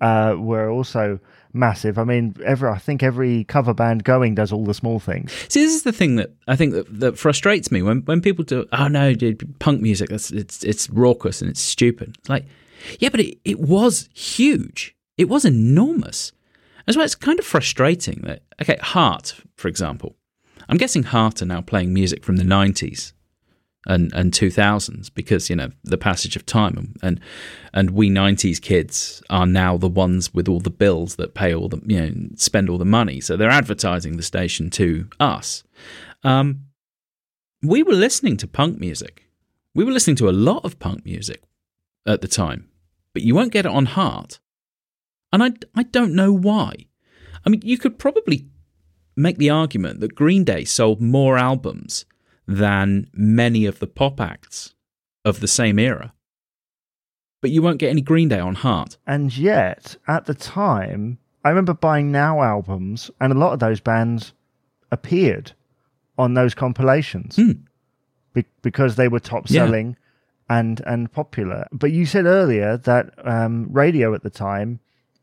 uh, 0.00 0.36
were 0.38 0.70
also 0.70 1.18
massive. 1.52 1.98
I 1.98 2.04
mean, 2.04 2.36
every 2.44 2.68
I 2.68 2.78
think 2.78 3.02
every 3.02 3.44
cover 3.44 3.72
band 3.74 4.04
going 4.04 4.34
does 4.34 4.52
all 4.52 4.64
the 4.64 4.74
small 4.74 5.00
things. 5.00 5.32
See, 5.48 5.62
this 5.62 5.74
is 5.74 5.82
the 5.82 5.92
thing 5.92 6.16
that 6.16 6.30
I 6.46 6.56
think 6.56 6.74
that, 6.74 7.00
that 7.00 7.18
frustrates 7.18 7.70
me 7.70 7.82
when 7.82 8.02
when 8.02 8.20
people 8.20 8.44
do. 8.44 8.66
Oh 8.72 8.88
no, 8.88 9.14
dude, 9.14 9.58
punk 9.58 9.80
music. 9.80 10.10
That's 10.10 10.30
it's 10.30 10.62
it's 10.62 10.90
raucous 10.90 11.40
and 11.40 11.50
it's 11.50 11.60
stupid. 11.60 12.16
It's 12.18 12.28
like, 12.28 12.44
yeah, 12.98 13.08
but 13.08 13.20
it, 13.20 13.38
it 13.44 13.60
was 13.60 14.08
huge. 14.12 14.94
It 15.16 15.28
was 15.28 15.44
enormous. 15.44 16.32
As 16.86 16.96
well, 16.96 17.04
it's 17.04 17.14
kind 17.14 17.38
of 17.38 17.44
frustrating 17.44 18.22
that 18.22 18.42
okay, 18.62 18.78
Heart, 18.80 19.40
for 19.56 19.68
example, 19.68 20.16
I'm 20.68 20.76
guessing 20.76 21.04
Heart 21.04 21.42
are 21.42 21.46
now 21.46 21.62
playing 21.62 21.94
music 21.94 22.24
from 22.24 22.36
the 22.36 22.44
90s 22.44 23.12
and, 23.86 24.12
and 24.12 24.32
2000s 24.32 25.12
because, 25.14 25.48
you 25.48 25.56
know, 25.56 25.70
the 25.82 25.96
passage 25.96 26.36
of 26.36 26.44
time 26.44 26.76
and, 26.76 26.96
and, 27.02 27.20
and 27.72 27.90
we 27.90 28.10
90s 28.10 28.60
kids 28.60 29.22
are 29.30 29.46
now 29.46 29.76
the 29.78 29.88
ones 29.88 30.34
with 30.34 30.48
all 30.48 30.60
the 30.60 30.70
bills 30.70 31.16
that 31.16 31.34
pay 31.34 31.54
all 31.54 31.68
the, 31.68 31.80
you 31.86 32.00
know, 32.00 32.28
spend 32.36 32.68
all 32.68 32.78
the 32.78 32.84
money. 32.84 33.20
So 33.20 33.36
they're 33.36 33.48
advertising 33.48 34.16
the 34.16 34.22
station 34.22 34.68
to 34.70 35.08
us. 35.18 35.64
Um, 36.22 36.66
we 37.62 37.82
were 37.82 37.94
listening 37.94 38.36
to 38.38 38.46
punk 38.46 38.78
music. 38.78 39.24
We 39.74 39.84
were 39.84 39.92
listening 39.92 40.16
to 40.16 40.28
a 40.28 40.30
lot 40.30 40.64
of 40.64 40.78
punk 40.78 41.04
music 41.04 41.42
at 42.06 42.20
the 42.20 42.28
time, 42.28 42.68
but 43.14 43.22
you 43.22 43.34
won't 43.34 43.52
get 43.52 43.64
it 43.66 43.72
on 43.72 43.86
Heart. 43.86 44.38
And 45.32 45.42
I, 45.42 45.52
I 45.74 45.82
don't 45.84 46.14
know 46.14 46.32
why. 46.32 46.74
I 47.44 47.50
mean, 47.50 47.62
you 47.64 47.78
could 47.78 47.98
probably 47.98 48.48
make 49.18 49.38
the 49.38 49.50
argument 49.50 50.00
that 50.00 50.14
Green 50.14 50.44
Day 50.44 50.64
sold 50.64 51.00
more 51.00 51.36
albums 51.36 52.06
than 52.46 53.10
many 53.12 53.66
of 53.66 53.80
the 53.80 53.86
pop 53.86 54.20
acts 54.20 54.74
of 55.24 55.40
the 55.40 55.48
same 55.48 55.78
era. 55.78 56.14
But 57.42 57.50
you 57.50 57.60
won't 57.60 57.78
get 57.78 57.90
any 57.90 58.00
Green 58.00 58.28
Day 58.28 58.38
on 58.38 58.54
Heart. 58.54 58.96
And 59.06 59.36
yet, 59.36 59.96
at 60.06 60.26
the 60.26 60.34
time, 60.34 61.18
I 61.44 61.50
remember 61.50 61.74
buying 61.74 62.10
Now 62.10 62.42
albums, 62.42 63.10
and 63.20 63.32
a 63.32 63.38
lot 63.38 63.52
of 63.52 63.58
those 63.58 63.80
bands 63.80 64.32
appeared 64.90 65.52
on 66.16 66.34
those 66.34 66.54
compilations 66.54 67.36
mm. 67.36 67.60
be- 68.32 68.44
because 68.62 68.96
they 68.96 69.08
were 69.08 69.20
top 69.20 69.48
selling 69.48 69.96
yeah. 70.50 70.58
and, 70.58 70.80
and 70.86 71.12
popular. 71.12 71.66
But 71.70 71.92
you 71.92 72.06
said 72.06 72.24
earlier 72.24 72.76
that 72.78 73.14
um, 73.24 73.68
radio 73.70 74.14
at 74.14 74.22
the 74.22 74.30
time 74.30 74.80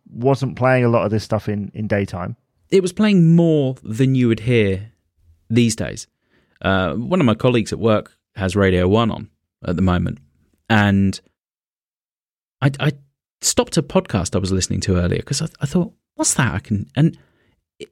wasn't 0.10 0.55
playing 0.55 0.86
a 0.86 0.89
lot 0.89 1.05
of 1.05 1.12
this 1.12 1.23
stuff 1.23 1.49
in, 1.49 1.71
in 1.73 1.88
daytime 1.88 2.38
it 2.69 2.82
was 2.82 2.93
playing 2.93 3.36
more 3.36 3.75
than 3.84 4.15
you 4.15 4.28
would 4.28 4.41
hear 4.41 4.91
these 5.49 5.75
days. 5.75 6.08
Uh, 6.62 6.93
one 6.95 7.19
of 7.19 7.25
my 7.25 7.36
colleagues 7.36 7.71
at 7.71 7.80
work 7.80 8.17
has 8.36 8.56
Radio 8.56 8.88
One 8.88 9.12
on 9.12 9.30
at 9.65 9.75
the 9.75 9.82
moment, 9.82 10.19
and 10.69 11.19
I, 12.62 12.71
I 12.80 12.91
stopped 13.41 13.78
a 13.78 13.84
podcast 13.84 14.36
I 14.36 14.39
was 14.39 14.51
listening 14.51 14.82
to 14.82 14.97
earlier 14.97 15.19
because 15.19 15.41
I, 15.41 15.47
I, 15.62 15.65
thought, 15.65 15.93
"What's 16.15 16.34
that?" 16.36 16.54
I 16.54 16.60
can, 16.60 16.89
and 16.95 17.17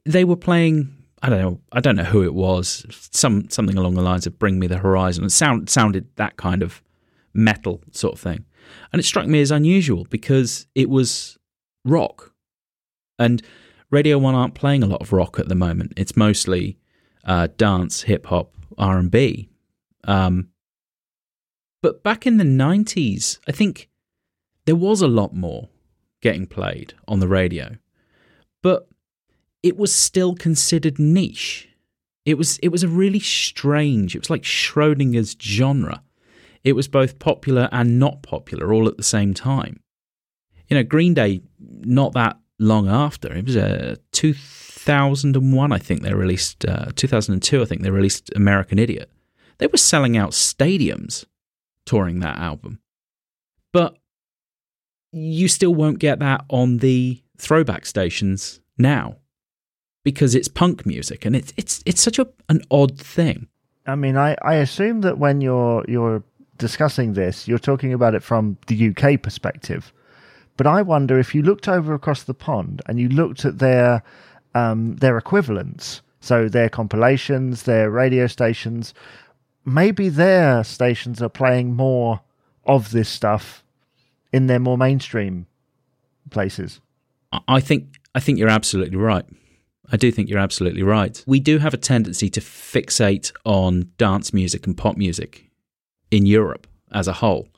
they 0.04 0.24
were 0.24 0.36
playing. 0.36 0.96
I 1.22 1.30
don't 1.30 1.40
know. 1.40 1.60
I 1.72 1.80
don't 1.80 1.96
know 1.96 2.04
who 2.04 2.22
it 2.22 2.34
was. 2.34 2.84
Some 3.12 3.48
something 3.50 3.78
along 3.78 3.94
the 3.94 4.02
lines 4.02 4.26
of 4.26 4.38
"Bring 4.38 4.58
Me 4.58 4.66
the 4.66 4.78
Horizon." 4.78 5.24
It 5.24 5.30
sound 5.30 5.70
sounded 5.70 6.08
that 6.16 6.36
kind 6.36 6.62
of 6.62 6.82
metal 7.32 7.80
sort 7.92 8.14
of 8.14 8.20
thing, 8.20 8.44
and 8.92 9.00
it 9.00 9.04
struck 9.04 9.26
me 9.26 9.40
as 9.40 9.50
unusual 9.50 10.06
because 10.10 10.66
it 10.74 10.90
was 10.90 11.38
rock, 11.84 12.32
and 13.18 13.42
Radio 13.94 14.18
One 14.18 14.34
aren't 14.34 14.54
playing 14.54 14.82
a 14.82 14.88
lot 14.88 15.00
of 15.00 15.12
rock 15.12 15.38
at 15.38 15.48
the 15.48 15.54
moment. 15.54 15.92
It's 15.96 16.16
mostly 16.16 16.76
uh, 17.24 17.46
dance, 17.56 18.02
hip 18.02 18.26
hop, 18.26 18.56
R 18.76 18.98
and 18.98 19.08
B. 19.08 19.48
Um, 20.02 20.48
but 21.80 22.02
back 22.02 22.26
in 22.26 22.36
the 22.36 22.44
nineties, 22.44 23.38
I 23.46 23.52
think 23.52 23.88
there 24.66 24.74
was 24.74 25.00
a 25.00 25.06
lot 25.06 25.32
more 25.32 25.68
getting 26.22 26.46
played 26.46 26.94
on 27.06 27.20
the 27.20 27.28
radio. 27.28 27.76
But 28.64 28.88
it 29.62 29.76
was 29.76 29.94
still 29.94 30.34
considered 30.34 30.98
niche. 30.98 31.68
It 32.24 32.36
was 32.36 32.58
it 32.58 32.70
was 32.70 32.82
a 32.82 32.88
really 32.88 33.20
strange. 33.20 34.16
It 34.16 34.18
was 34.18 34.30
like 34.30 34.42
Schrodinger's 34.42 35.36
genre. 35.40 36.02
It 36.64 36.72
was 36.72 36.88
both 36.88 37.20
popular 37.20 37.68
and 37.70 38.00
not 38.00 38.22
popular 38.22 38.72
all 38.72 38.88
at 38.88 38.96
the 38.96 39.04
same 39.04 39.34
time. 39.34 39.80
You 40.68 40.78
know, 40.78 40.82
Green 40.82 41.14
Day, 41.14 41.42
not 41.60 42.14
that 42.14 42.38
long 42.58 42.88
after, 42.88 43.32
it 43.32 43.46
was 43.46 43.56
a 43.56 43.92
uh, 43.92 43.96
2001, 44.12 45.72
I 45.72 45.78
think 45.78 46.02
they 46.02 46.14
released, 46.14 46.64
uh, 46.64 46.86
2002, 46.94 47.62
I 47.62 47.64
think 47.64 47.82
they 47.82 47.90
released 47.90 48.30
American 48.34 48.78
Idiot. 48.78 49.10
They 49.58 49.66
were 49.66 49.78
selling 49.78 50.16
out 50.16 50.30
stadiums 50.30 51.24
touring 51.86 52.20
that 52.20 52.38
album. 52.38 52.80
But 53.72 53.96
you 55.12 55.48
still 55.48 55.74
won't 55.74 55.98
get 55.98 56.18
that 56.18 56.44
on 56.48 56.78
the 56.78 57.22
throwback 57.38 57.86
stations 57.86 58.60
now 58.78 59.16
because 60.04 60.34
it's 60.34 60.48
punk 60.48 60.84
music 60.84 61.24
and 61.24 61.34
it's 61.34 61.52
it's 61.56 61.82
it's 61.86 62.00
such 62.00 62.18
a 62.18 62.26
an 62.48 62.62
odd 62.70 62.98
thing. 62.98 63.48
I 63.86 63.96
mean, 63.96 64.16
I, 64.16 64.36
I 64.42 64.54
assume 64.54 65.02
that 65.02 65.18
when 65.18 65.40
you're 65.40 65.84
you're 65.88 66.22
discussing 66.58 67.14
this, 67.14 67.48
you're 67.48 67.58
talking 67.58 67.92
about 67.92 68.14
it 68.14 68.22
from 68.22 68.56
the 68.66 68.90
UK 68.90 69.20
perspective. 69.20 69.92
But 70.56 70.66
I 70.66 70.82
wonder 70.82 71.18
if 71.18 71.34
you 71.34 71.42
looked 71.42 71.68
over 71.68 71.94
across 71.94 72.22
the 72.22 72.34
pond 72.34 72.82
and 72.86 73.00
you 73.00 73.08
looked 73.08 73.44
at 73.44 73.58
their 73.58 74.02
um, 74.54 74.96
their 74.96 75.18
equivalents, 75.18 76.00
so 76.20 76.48
their 76.48 76.68
compilations, 76.68 77.64
their 77.64 77.90
radio 77.90 78.28
stations, 78.28 78.94
maybe 79.64 80.08
their 80.08 80.62
stations 80.62 81.20
are 81.20 81.28
playing 81.28 81.74
more 81.74 82.20
of 82.64 82.92
this 82.92 83.08
stuff 83.08 83.64
in 84.32 84.46
their 84.46 84.60
more 84.60 84.78
mainstream 84.78 85.46
places. 86.30 86.80
I 87.48 87.60
think 87.60 87.96
I 88.14 88.20
think 88.20 88.38
you're 88.38 88.48
absolutely 88.48 88.96
right. 88.96 89.24
I 89.92 89.96
do 89.96 90.10
think 90.10 90.28
you're 90.28 90.38
absolutely 90.38 90.82
right. 90.82 91.22
We 91.26 91.40
do 91.40 91.58
have 91.58 91.74
a 91.74 91.76
tendency 91.78 92.30
to 92.30 92.40
fixate 92.40 93.32
on 93.44 93.90
dance 93.98 94.32
music 94.32 94.66
and 94.66 94.76
pop 94.76 94.96
music 94.96 95.50
in 96.10 96.26
Europe 96.26 96.66
as 96.92 97.06
a 97.08 97.12
whole, 97.12 97.48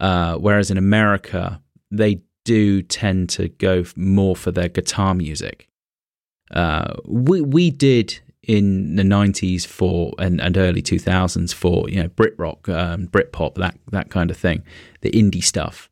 uh, 0.00 0.36
whereas 0.36 0.70
in 0.70 0.76
America 0.76 1.62
they 1.90 2.22
do 2.44 2.82
tend 2.82 3.28
to 3.28 3.48
go 3.48 3.84
more 3.96 4.36
for 4.36 4.50
their 4.50 4.68
guitar 4.68 5.14
music. 5.14 5.68
Uh, 6.50 6.94
we 7.04 7.40
we 7.40 7.70
did 7.70 8.20
in 8.46 8.94
the 8.94 9.02
90s 9.02 9.66
for 9.66 10.12
and, 10.18 10.40
and 10.40 10.56
early 10.56 10.80
2000s 10.80 11.52
for 11.52 11.88
you 11.90 12.00
know 12.00 12.08
Brit 12.08 12.34
rock, 12.38 12.68
um, 12.68 13.06
Brit 13.06 13.32
pop, 13.32 13.56
that 13.56 13.76
that 13.90 14.10
kind 14.10 14.30
of 14.30 14.36
thing, 14.36 14.62
the 15.00 15.10
indie 15.10 15.42
stuff. 15.42 15.90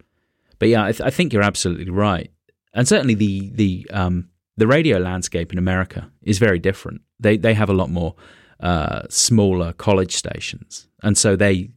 But 0.59 0.69
yeah, 0.69 0.85
I, 0.85 0.93
th- 0.93 1.03
I 1.03 1.11
think 1.11 1.33
you're 1.33 1.43
absolutely 1.43 1.91
right, 1.91 2.31
and 2.73 2.87
certainly 2.87 3.15
the 3.15 3.51
the 3.51 3.87
um, 3.93 4.29
the 4.57 4.67
radio 4.67 4.99
landscape 4.99 5.53
in 5.53 5.59
America 5.59 6.11
is 6.23 6.39
very 6.39 6.61
different. 6.61 7.03
They 7.19 7.37
they 7.37 7.55
have 7.55 7.69
a 7.69 7.75
lot 7.75 7.91
more 7.91 8.15
uh, 8.61 9.03
smaller 9.11 9.73
college 9.73 10.15
stations, 10.15 10.89
and 11.03 11.19
so 11.19 11.35
they 11.35 11.71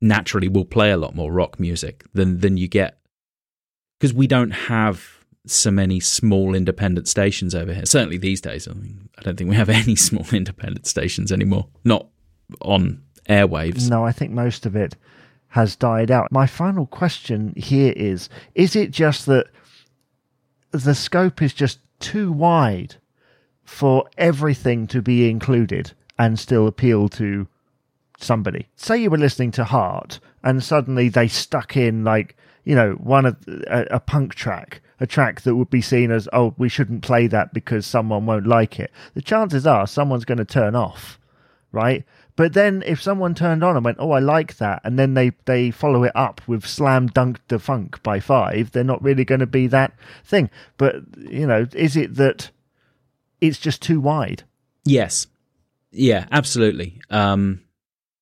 naturally 0.00 0.48
will 0.48 0.64
play 0.64 0.90
a 0.90 0.96
lot 0.96 1.14
more 1.14 1.30
rock 1.30 1.60
music 1.60 2.04
than 2.14 2.40
than 2.40 2.56
you 2.56 2.68
get 2.68 2.98
because 3.98 4.12
we 4.12 4.26
don't 4.26 4.50
have 4.50 5.16
so 5.46 5.70
many 5.70 6.00
small 6.00 6.54
independent 6.54 7.08
stations 7.08 7.54
over 7.54 7.72
here. 7.72 7.86
Certainly 7.86 8.18
these 8.18 8.40
days, 8.40 8.66
I 8.68 8.72
mean, 8.72 9.08
I 9.18 9.22
don't 9.22 9.36
think 9.36 9.48
we 9.50 9.56
have 9.56 9.68
any 9.70 9.96
small 9.96 10.26
independent 10.32 10.86
stations 10.86 11.32
anymore. 11.32 11.68
Not 11.84 12.08
on 12.60 13.02
airwaves. 13.28 13.88
No, 13.88 14.04
I 14.04 14.12
think 14.12 14.32
most 14.32 14.66
of 14.66 14.76
it 14.76 14.96
has 15.48 15.76
died 15.76 16.10
out. 16.10 16.30
My 16.30 16.46
final 16.46 16.86
question 16.86 17.54
here 17.56 17.92
is: 17.96 18.28
Is 18.54 18.76
it 18.76 18.90
just 18.90 19.26
that 19.26 19.46
the 20.72 20.94
scope 20.94 21.40
is 21.40 21.54
just 21.54 21.80
too 22.00 22.30
wide 22.30 22.96
for 23.64 24.08
everything 24.18 24.86
to 24.88 25.02
be 25.02 25.28
included 25.28 25.92
and 26.18 26.38
still 26.38 26.66
appeal 26.66 27.08
to 27.08 27.46
somebody. 28.18 28.68
Say 28.76 28.98
you 28.98 29.10
were 29.10 29.18
listening 29.18 29.50
to 29.52 29.64
Heart 29.64 30.20
and 30.42 30.62
suddenly 30.62 31.08
they 31.08 31.28
stuck 31.28 31.76
in 31.76 32.04
like, 32.04 32.36
you 32.64 32.74
know, 32.74 32.92
one 32.92 33.26
of 33.26 33.36
a, 33.48 33.86
a, 33.92 34.00
punk 34.00 34.34
track, 34.34 34.80
a 35.00 35.06
track 35.06 35.42
that 35.42 35.56
would 35.56 35.70
be 35.70 35.80
seen 35.80 36.10
as, 36.10 36.28
oh, 36.32 36.54
we 36.58 36.68
shouldn't 36.68 37.02
play 37.02 37.26
that 37.26 37.52
because 37.52 37.86
someone 37.86 38.26
won't 38.26 38.46
like 38.46 38.78
it. 38.80 38.90
The 39.14 39.22
chances 39.22 39.66
are 39.66 39.86
someone's 39.86 40.24
going 40.24 40.38
to 40.38 40.44
turn 40.44 40.74
off, 40.74 41.18
right? 41.72 42.04
But 42.36 42.52
then 42.52 42.82
if 42.86 43.02
someone 43.02 43.34
turned 43.34 43.64
on 43.64 43.76
and 43.76 43.84
went, 43.84 43.96
oh, 43.98 44.10
I 44.10 44.18
like 44.18 44.58
that, 44.58 44.82
and 44.84 44.98
then 44.98 45.14
they, 45.14 45.32
they 45.46 45.70
follow 45.70 46.04
it 46.04 46.12
up 46.14 46.42
with 46.46 46.66
Slam 46.66 47.06
Dunk 47.06 47.40
the 47.48 47.58
Funk 47.58 48.02
by 48.02 48.20
five, 48.20 48.72
they're 48.72 48.84
not 48.84 49.02
really 49.02 49.24
going 49.24 49.40
to 49.40 49.46
be 49.46 49.66
that 49.68 49.94
thing. 50.22 50.50
But, 50.76 50.96
you 51.18 51.46
know, 51.46 51.66
is 51.72 51.96
it 51.96 52.16
that 52.16 52.50
it's 53.40 53.58
just 53.58 53.80
too 53.80 54.00
wide? 54.00 54.42
Yes. 54.84 55.26
Yeah, 55.90 56.26
absolutely. 56.30 57.00
Um, 57.10 57.62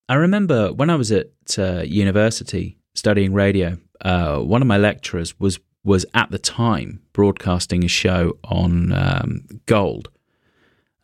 I 0.08 0.14
remember 0.14 0.72
when 0.72 0.90
I 0.90 0.96
was 0.96 1.10
at 1.12 1.30
uh, 1.58 1.82
university 1.82 2.78
studying 2.94 3.32
radio, 3.32 3.78
uh, 4.02 4.38
one 4.38 4.60
of 4.60 4.68
my 4.68 4.76
lecturers 4.76 5.38
was 5.40 5.58
was 5.82 6.06
at 6.14 6.30
the 6.30 6.38
time 6.38 7.02
broadcasting 7.12 7.84
a 7.84 7.88
show 7.88 8.38
on 8.44 8.92
um, 8.92 9.46
gold. 9.66 10.08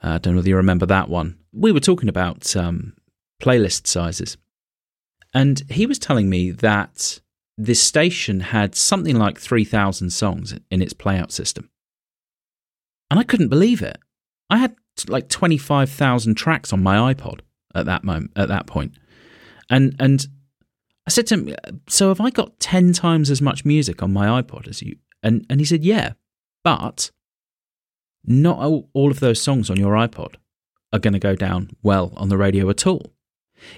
Uh, 0.03 0.13
I 0.13 0.19
don't 0.19 0.33
know 0.33 0.39
whether 0.39 0.49
you 0.49 0.57
remember 0.57 0.87
that 0.87 1.11
one. 1.11 1.39
We 1.53 1.71
were 1.71 1.81
talking 1.81 2.09
about 2.09 2.57
um, 2.57 2.95
playlist 3.43 3.87
sizes. 3.87 4.39
And 5.35 5.63
he 5.71 5.85
was 5.85 5.99
telling 5.99 6.31
me 6.31 6.51
that 6.51 7.21
this 7.59 7.83
station 7.83 8.41
had 8.41 8.75
something 8.75 9.17
like 9.17 9.39
3,000 9.39 10.11
songs 10.11 10.55
in 10.71 10.81
its 10.81 10.95
playout 10.95 11.31
system. 11.31 11.69
And 13.11 13.21
I 13.21 13.25
couldn't 13.25 13.49
believe 13.49 13.83
it. 13.83 13.99
I 14.49 14.57
had 14.57 14.77
like 15.09 15.29
25,000 15.29 16.37
tracks 16.37 16.73
on 16.73 16.83
my 16.83 17.13
iPod 17.13 17.41
at 17.75 17.87
that 17.87 18.05
moment 18.05 18.33
at 18.37 18.49
that 18.49 18.67
point. 18.67 18.95
And 19.69 19.95
and 19.99 20.27
I 21.07 21.11
said 21.11 21.27
to 21.29 21.35
him, 21.35 21.55
"So 21.89 22.09
have 22.09 22.21
I 22.21 22.31
got 22.31 22.61
10 22.61 22.93
times 22.93 23.31
as 23.31 23.41
much 23.41 23.65
music 23.65 24.03
on 24.03 24.13
my 24.13 24.43
iPod 24.43 24.69
as 24.69 24.83
you?" 24.83 24.97
And 25.23 25.47
and 25.49 25.61
he 25.61 25.67
said, 25.67 25.85
"Yeah, 25.85 26.13
but 26.63 27.11
not 28.25 28.59
all, 28.59 28.89
all 28.93 29.11
of 29.11 29.21
those 29.21 29.41
songs 29.41 29.71
on 29.71 29.77
your 29.77 29.95
iPod 29.95 30.35
are 30.93 30.99
going 30.99 31.13
to 31.13 31.19
go 31.19 31.35
down 31.35 31.71
well 31.83 32.13
on 32.17 32.29
the 32.29 32.37
radio 32.37 32.69
at 32.69 32.87
all. 32.87 33.13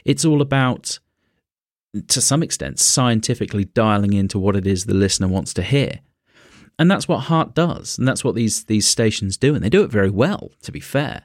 It's 0.04 0.24
all 0.24 0.40
about, 0.40 0.98
to 2.08 2.20
some 2.20 2.42
extent, 2.42 2.78
scientifically 2.78 3.64
dialing 3.64 4.12
into 4.12 4.38
what 4.38 4.56
it 4.56 4.66
is 4.66 4.84
the 4.84 4.94
listener 4.94 5.28
wants 5.28 5.52
to 5.54 5.62
hear. 5.62 6.00
And 6.78 6.90
that's 6.90 7.06
what 7.06 7.24
Heart 7.24 7.54
does. 7.54 7.98
And 7.98 8.08
that's 8.08 8.24
what 8.24 8.34
these, 8.34 8.64
these 8.64 8.86
stations 8.86 9.36
do. 9.36 9.54
And 9.54 9.62
they 9.62 9.68
do 9.68 9.84
it 9.84 9.90
very 9.90 10.10
well, 10.10 10.50
to 10.62 10.72
be 10.72 10.80
fair. 10.80 11.24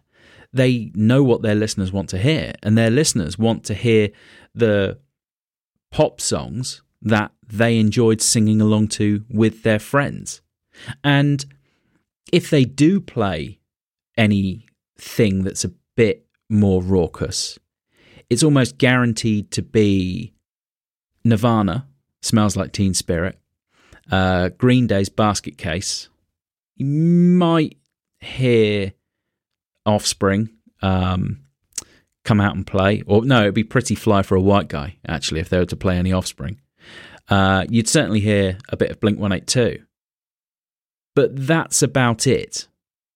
They 0.53 0.91
know 0.95 1.23
what 1.23 1.41
their 1.41 1.55
listeners 1.55 1.91
want 1.91 2.10
to 2.10 2.17
hear. 2.17 2.53
And 2.63 2.77
their 2.77 2.89
listeners 2.89 3.38
want 3.38 3.63
to 3.65 3.73
hear 3.73 4.10
the 4.55 4.97
pop 5.91 6.19
songs 6.21 6.81
that 7.01 7.31
they 7.47 7.77
enjoyed 7.79 8.21
singing 8.21 8.62
along 8.62 8.89
to 8.89 9.23
with 9.29 9.63
their 9.63 9.79
friends. 9.79 10.41
And 11.03 11.45
if 12.31 12.49
they 12.49 12.65
do 12.65 12.99
play 12.99 13.60
anything 14.17 15.43
that's 15.43 15.63
a 15.63 15.71
bit 15.95 16.25
more 16.49 16.81
raucous, 16.81 17.57
it's 18.29 18.43
almost 18.43 18.77
guaranteed 18.77 19.51
to 19.51 19.62
be 19.62 20.33
Nirvana, 21.23 21.88
Smells 22.21 22.57
Like 22.57 22.73
Teen 22.73 22.93
Spirit, 22.93 23.39
uh, 24.12 24.49
Green 24.49 24.88
Day's 24.88 25.10
Basket 25.10 25.57
Case. 25.57 26.10
You 26.75 26.86
might 26.86 27.77
hear 28.19 28.93
Offspring 29.88 30.50
um, 30.82 31.39
come 32.23 32.39
out 32.39 32.56
and 32.56 32.67
play, 32.67 33.04
or 33.08 33.26
no, 33.26 33.41
it'd 33.41 33.54
be 33.54 33.63
pretty 33.63 33.95
fly 33.95 34.21
for 34.21 34.36
a 34.36 34.41
white 34.41 34.67
guy, 34.67 34.97
actually, 35.08 35.39
if 35.39 35.50
they 35.50 35.58
were 35.58 35.65
to 35.65 35.76
play 35.76 35.97
any 35.97 36.12
Offspring. 36.12 36.60
Uh, 37.30 37.65
you'd 37.69 37.88
certainly 37.88 38.19
hear 38.19 38.58
a 38.69 38.78
bit 38.78 38.91
of 38.91 39.00
Blink 39.00 39.19
182. 39.19 39.84
But 41.15 41.47
that's 41.47 41.82
about 41.82 42.28
it 42.28 42.67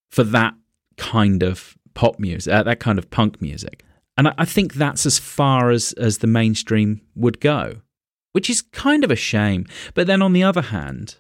for 0.10 0.24
that 0.24 0.56
kind 0.98 1.44
of 1.44 1.78
pop 1.94 2.20
music, 2.20 2.52
uh, 2.52 2.64
that 2.64 2.80
kind 2.80 2.98
of 2.98 3.10
punk 3.10 3.42
music. 3.42 3.84
And 4.18 4.30
I, 4.30 4.34
I 4.40 4.46
think 4.46 4.74
that's 4.74 5.06
as 5.06 5.20
far 5.20 5.70
as, 5.72 5.94
as 5.94 6.18
the 6.18 6.28
mainstream 6.28 7.02
would 7.16 7.40
go, 7.40 7.82
which 8.32 8.50
is 8.50 8.62
kind 8.62 9.04
of 9.04 9.12
a 9.12 9.16
shame. 9.16 9.66
But 9.94 10.08
then 10.08 10.22
on 10.22 10.34
the 10.34 10.44
other 10.44 10.62
hand, 10.62 11.18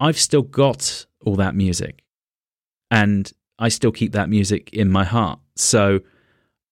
I've 0.00 0.18
still 0.18 0.42
got 0.42 1.06
all 1.24 1.36
that 1.36 1.54
music 1.54 2.02
and 2.90 3.32
I 3.62 3.68
still 3.68 3.92
keep 3.92 4.12
that 4.12 4.28
music 4.28 4.70
in 4.72 4.90
my 4.90 5.04
heart. 5.04 5.38
So 5.54 6.00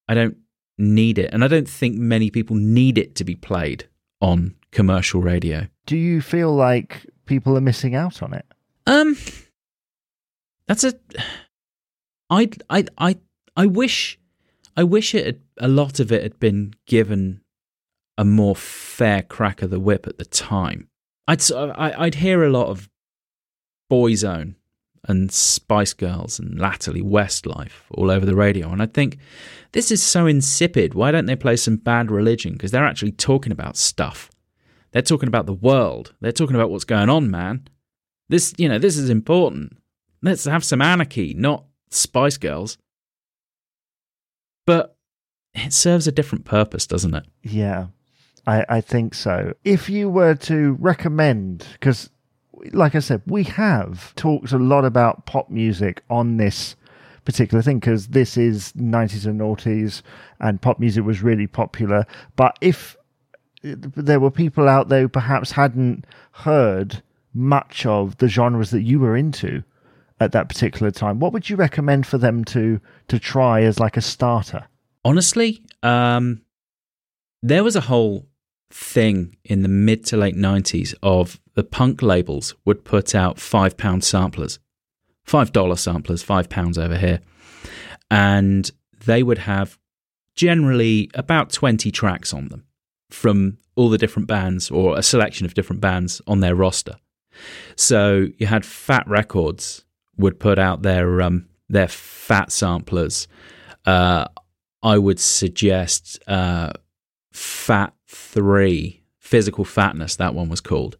I 0.08 0.14
don't 0.14 0.36
need 0.76 1.18
it. 1.18 1.32
And 1.32 1.44
I 1.44 1.48
don't 1.48 1.68
think 1.68 1.96
many 1.96 2.30
people 2.30 2.56
need 2.56 2.98
it 2.98 3.14
to 3.14 3.24
be 3.24 3.36
played 3.36 3.88
on 4.20 4.56
commercial 4.72 5.20
radio. 5.20 5.68
Do 5.86 5.96
you 5.96 6.20
feel 6.20 6.52
like 6.52 7.06
people 7.26 7.56
are 7.56 7.60
missing 7.60 7.94
out 7.94 8.24
on 8.24 8.34
it? 8.34 8.44
Um, 8.86 9.16
that's 10.66 10.82
a. 10.82 10.94
I 12.28 12.50
I 12.68 12.86
I 12.98 13.16
I 13.56 13.66
wish 13.66 14.18
I 14.76 14.82
wish 14.82 15.14
it 15.14 15.26
had, 15.26 15.40
a 15.58 15.68
lot 15.68 16.00
of 16.00 16.10
it 16.10 16.24
had 16.24 16.40
been 16.40 16.74
given 16.86 17.40
a 18.18 18.24
more 18.24 18.56
fair 18.56 19.22
crack 19.22 19.62
of 19.62 19.70
the 19.70 19.80
whip 19.80 20.08
at 20.08 20.18
the 20.18 20.24
time. 20.24 20.88
I'd 21.28 21.40
I'd 21.52 22.16
hear 22.16 22.42
a 22.42 22.50
lot 22.50 22.66
of 22.66 22.88
Boyzone 23.90 24.56
and 25.04 25.32
Spice 25.32 25.92
Girls 25.92 26.38
and 26.38 26.58
latterly 26.58 27.02
Westlife 27.02 27.84
all 27.92 28.10
over 28.10 28.26
the 28.26 28.36
radio. 28.36 28.70
And 28.70 28.82
I 28.82 28.86
think 28.86 29.18
this 29.72 29.90
is 29.90 30.02
so 30.02 30.26
insipid. 30.26 30.94
Why 30.94 31.10
don't 31.10 31.26
they 31.26 31.36
play 31.36 31.56
some 31.56 31.76
bad 31.76 32.10
religion? 32.10 32.52
Because 32.52 32.70
they're 32.70 32.86
actually 32.86 33.12
talking 33.12 33.52
about 33.52 33.76
stuff. 33.76 34.30
They're 34.92 35.02
talking 35.02 35.28
about 35.28 35.46
the 35.46 35.54
world. 35.54 36.14
They're 36.20 36.32
talking 36.32 36.56
about 36.56 36.70
what's 36.70 36.84
going 36.84 37.08
on, 37.08 37.30
man. 37.30 37.68
This, 38.28 38.52
you 38.58 38.68
know, 38.68 38.78
this 38.78 38.96
is 38.96 39.10
important. 39.10 39.76
Let's 40.22 40.44
have 40.44 40.64
some 40.64 40.82
anarchy, 40.82 41.34
not 41.34 41.64
Spice 41.90 42.36
Girls. 42.36 42.76
But 44.66 44.96
it 45.54 45.72
serves 45.72 46.06
a 46.06 46.12
different 46.12 46.44
purpose, 46.44 46.86
doesn't 46.86 47.14
it? 47.14 47.24
Yeah, 47.42 47.86
I, 48.46 48.64
I 48.68 48.80
think 48.80 49.14
so. 49.14 49.54
If 49.64 49.88
you 49.88 50.08
were 50.08 50.34
to 50.34 50.76
recommend, 50.78 51.66
because 51.72 52.10
like 52.72 52.94
I 52.94 53.00
said, 53.00 53.22
we 53.26 53.44
have 53.44 54.14
talked 54.14 54.52
a 54.52 54.58
lot 54.58 54.84
about 54.84 55.26
pop 55.26 55.50
music 55.50 56.02
on 56.10 56.36
this 56.36 56.76
particular 57.24 57.62
thing 57.62 57.78
because 57.78 58.08
this 58.08 58.36
is 58.36 58.72
90s 58.72 59.26
and 59.26 59.40
noughties 59.40 60.02
and 60.40 60.60
pop 60.60 60.78
music 60.78 61.04
was 61.04 61.22
really 61.22 61.46
popular. 61.46 62.06
But 62.36 62.56
if 62.60 62.96
there 63.62 64.20
were 64.20 64.30
people 64.30 64.68
out 64.68 64.88
there 64.88 65.02
who 65.02 65.08
perhaps 65.08 65.52
hadn't 65.52 66.06
heard 66.32 67.02
much 67.34 67.86
of 67.86 68.16
the 68.18 68.28
genres 68.28 68.70
that 68.70 68.82
you 68.82 68.98
were 68.98 69.16
into 69.16 69.62
at 70.18 70.32
that 70.32 70.48
particular 70.48 70.90
time, 70.90 71.20
what 71.20 71.32
would 71.32 71.48
you 71.48 71.56
recommend 71.56 72.06
for 72.06 72.18
them 72.18 72.44
to 72.46 72.80
to 73.08 73.18
try 73.18 73.62
as 73.62 73.78
like 73.78 73.96
a 73.96 74.02
starter? 74.02 74.66
Honestly, 75.04 75.62
um, 75.82 76.42
there 77.42 77.64
was 77.64 77.76
a 77.76 77.80
whole 77.80 78.26
thing 78.70 79.36
in 79.44 79.62
the 79.62 79.68
mid 79.68 80.04
to 80.06 80.16
late 80.16 80.36
90s 80.36 80.94
of 81.02 81.40
the 81.60 81.64
punk 81.64 82.00
labels 82.00 82.54
would 82.64 82.86
put 82.86 83.14
out 83.14 83.38
five 83.38 83.76
pound 83.76 84.02
samplers, 84.02 84.58
five 85.24 85.52
dollar 85.52 85.76
samplers, 85.76 86.22
five 86.22 86.48
pounds 86.48 86.78
over 86.78 86.96
here. 86.96 87.20
And 88.10 88.70
they 89.04 89.22
would 89.22 89.36
have 89.36 89.78
generally 90.34 91.10
about 91.12 91.52
20 91.52 91.90
tracks 91.90 92.32
on 92.32 92.48
them 92.48 92.64
from 93.10 93.58
all 93.76 93.90
the 93.90 93.98
different 93.98 94.26
bands 94.26 94.70
or 94.70 94.96
a 94.96 95.02
selection 95.02 95.44
of 95.44 95.52
different 95.52 95.82
bands 95.82 96.22
on 96.26 96.40
their 96.40 96.54
roster. 96.54 96.96
So 97.76 98.28
you 98.38 98.46
had 98.46 98.64
Fat 98.64 99.06
Wreck 99.06 99.28
Chords 99.28 99.84
would 100.16 100.40
put 100.40 100.58
out 100.58 100.80
their 100.80 101.20
um, 101.20 101.46
their 101.68 101.88
fat 101.88 102.52
samplers. 102.52 103.28
Uh, 103.84 104.24
I 104.82 104.96
would 104.96 105.20
suggest 105.20 106.18
uh, 106.26 106.72
Fat 107.34 107.92
Three, 108.08 109.02
Physical 109.18 109.66
Fatness. 109.66 110.16
That 110.16 110.34
one 110.34 110.48
was 110.48 110.62
called. 110.62 110.96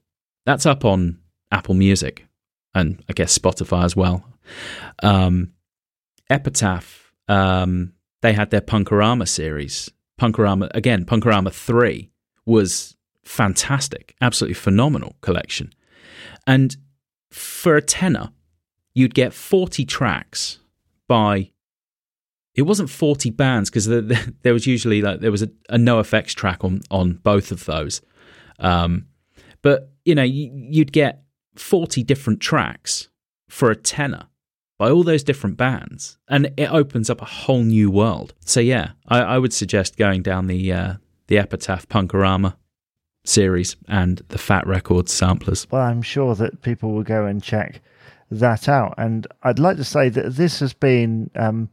That's 0.46 0.66
up 0.66 0.84
on 0.84 1.18
Apple 1.52 1.74
Music 1.74 2.26
and 2.74 3.02
I 3.08 3.12
guess 3.12 3.36
Spotify 3.36 3.84
as 3.84 3.96
well. 3.96 4.24
Um, 5.02 5.52
Epitaph, 6.28 7.12
um, 7.28 7.92
they 8.22 8.32
had 8.32 8.50
their 8.50 8.60
Punk-O-Rama 8.60 9.26
series. 9.26 9.90
Punk-O-Rama, 10.18 10.70
again, 10.74 11.04
Punk-O-Rama 11.04 11.50
3 11.50 12.10
was 12.46 12.96
fantastic, 13.24 14.14
absolutely 14.20 14.54
phenomenal 14.54 15.16
collection. 15.20 15.72
And 16.46 16.76
for 17.30 17.76
a 17.76 17.82
tenner, 17.82 18.30
you'd 18.94 19.14
get 19.14 19.32
40 19.32 19.84
tracks 19.84 20.58
by 21.08 21.50
it 22.54 22.62
wasn't 22.62 22.90
40 22.90 23.30
bands 23.30 23.70
because 23.70 23.86
the, 23.86 24.02
the, 24.02 24.34
there 24.42 24.52
was 24.52 24.66
usually 24.66 25.02
like 25.02 25.20
there 25.20 25.30
was 25.30 25.42
a, 25.42 25.50
a 25.68 25.98
effects 25.98 26.34
track 26.34 26.64
on 26.64 26.80
on 26.90 27.14
both 27.14 27.52
of 27.52 27.64
those 27.64 28.00
um, 28.58 29.06
but 29.62 29.89
you 30.04 30.14
know 30.14 30.22
you, 30.22 30.50
you'd 30.54 30.92
get 30.92 31.22
40 31.56 32.02
different 32.04 32.40
tracks 32.40 33.08
for 33.48 33.70
a 33.70 33.76
tenner 33.76 34.26
by 34.78 34.90
all 34.90 35.02
those 35.02 35.22
different 35.22 35.56
bands 35.56 36.18
and 36.28 36.50
it 36.56 36.70
opens 36.70 37.10
up 37.10 37.20
a 37.20 37.26
whole 37.26 37.62
new 37.62 37.90
world. 37.90 38.34
So 38.44 38.60
yeah 38.60 38.92
i, 39.08 39.20
I 39.20 39.38
would 39.38 39.52
suggest 39.52 39.96
going 39.96 40.22
down 40.22 40.46
the 40.46 40.72
uh, 40.72 40.94
the 41.26 41.38
epitaph 41.38 41.88
Punk-O-Rama 41.88 42.56
series 43.24 43.76
and 43.88 44.22
the 44.28 44.38
Fat 44.38 44.66
Wreck 44.66 44.84
Chords 44.84 45.12
samplers. 45.12 45.66
Well 45.70 45.82
i'm 45.82 46.02
sure 46.02 46.34
that 46.34 46.62
people 46.62 46.92
will 46.92 47.02
go 47.02 47.26
and 47.26 47.42
check 47.42 47.80
that 48.30 48.68
out. 48.68 48.94
And 48.96 49.26
i'd 49.42 49.58
like 49.58 49.76
to 49.76 49.84
say 49.84 50.08
that 50.08 50.36
this 50.36 50.60
has 50.60 50.72
been 50.72 51.30
um, 51.34 51.68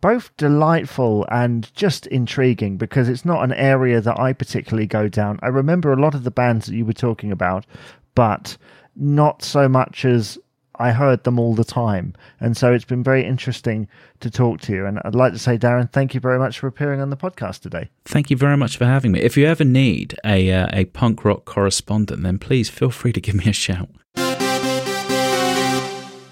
both 0.00 0.36
delightful 0.36 1.26
and 1.30 1.72
just 1.74 2.06
intriguing 2.06 2.76
because 2.76 3.08
it's 3.08 3.24
not 3.24 3.42
an 3.42 3.52
area 3.52 4.00
that 4.00 4.18
I 4.18 4.32
particularly 4.32 4.86
go 4.86 5.08
down. 5.08 5.38
I 5.42 5.48
remember 5.48 5.92
a 5.92 6.00
lot 6.00 6.14
of 6.14 6.24
the 6.24 6.30
bands 6.30 6.66
that 6.66 6.76
you 6.76 6.84
were 6.84 6.92
talking 6.92 7.32
about, 7.32 7.66
but 8.14 8.56
not 8.94 9.42
so 9.42 9.68
much 9.68 10.04
as 10.04 10.38
I 10.80 10.92
heard 10.92 11.24
them 11.24 11.38
all 11.38 11.54
the 11.54 11.64
time. 11.64 12.14
And 12.40 12.56
so 12.56 12.72
it's 12.72 12.84
been 12.84 13.02
very 13.02 13.24
interesting 13.24 13.88
to 14.20 14.30
talk 14.30 14.60
to 14.62 14.72
you. 14.72 14.86
And 14.86 15.00
I'd 15.04 15.14
like 15.14 15.32
to 15.32 15.38
say, 15.38 15.58
Darren, 15.58 15.90
thank 15.92 16.14
you 16.14 16.20
very 16.20 16.38
much 16.38 16.58
for 16.58 16.68
appearing 16.68 17.00
on 17.00 17.10
the 17.10 17.16
podcast 17.16 17.60
today. 17.60 17.90
Thank 18.04 18.30
you 18.30 18.36
very 18.36 18.56
much 18.56 18.76
for 18.76 18.84
having 18.84 19.12
me. 19.12 19.20
If 19.20 19.36
you 19.36 19.46
ever 19.46 19.64
need 19.64 20.16
a, 20.24 20.52
uh, 20.52 20.68
a 20.72 20.84
punk 20.86 21.24
rock 21.24 21.44
correspondent, 21.44 22.22
then 22.22 22.38
please 22.38 22.68
feel 22.68 22.90
free 22.90 23.12
to 23.12 23.20
give 23.20 23.34
me 23.34 23.46
a 23.46 23.52
shout. 23.52 23.88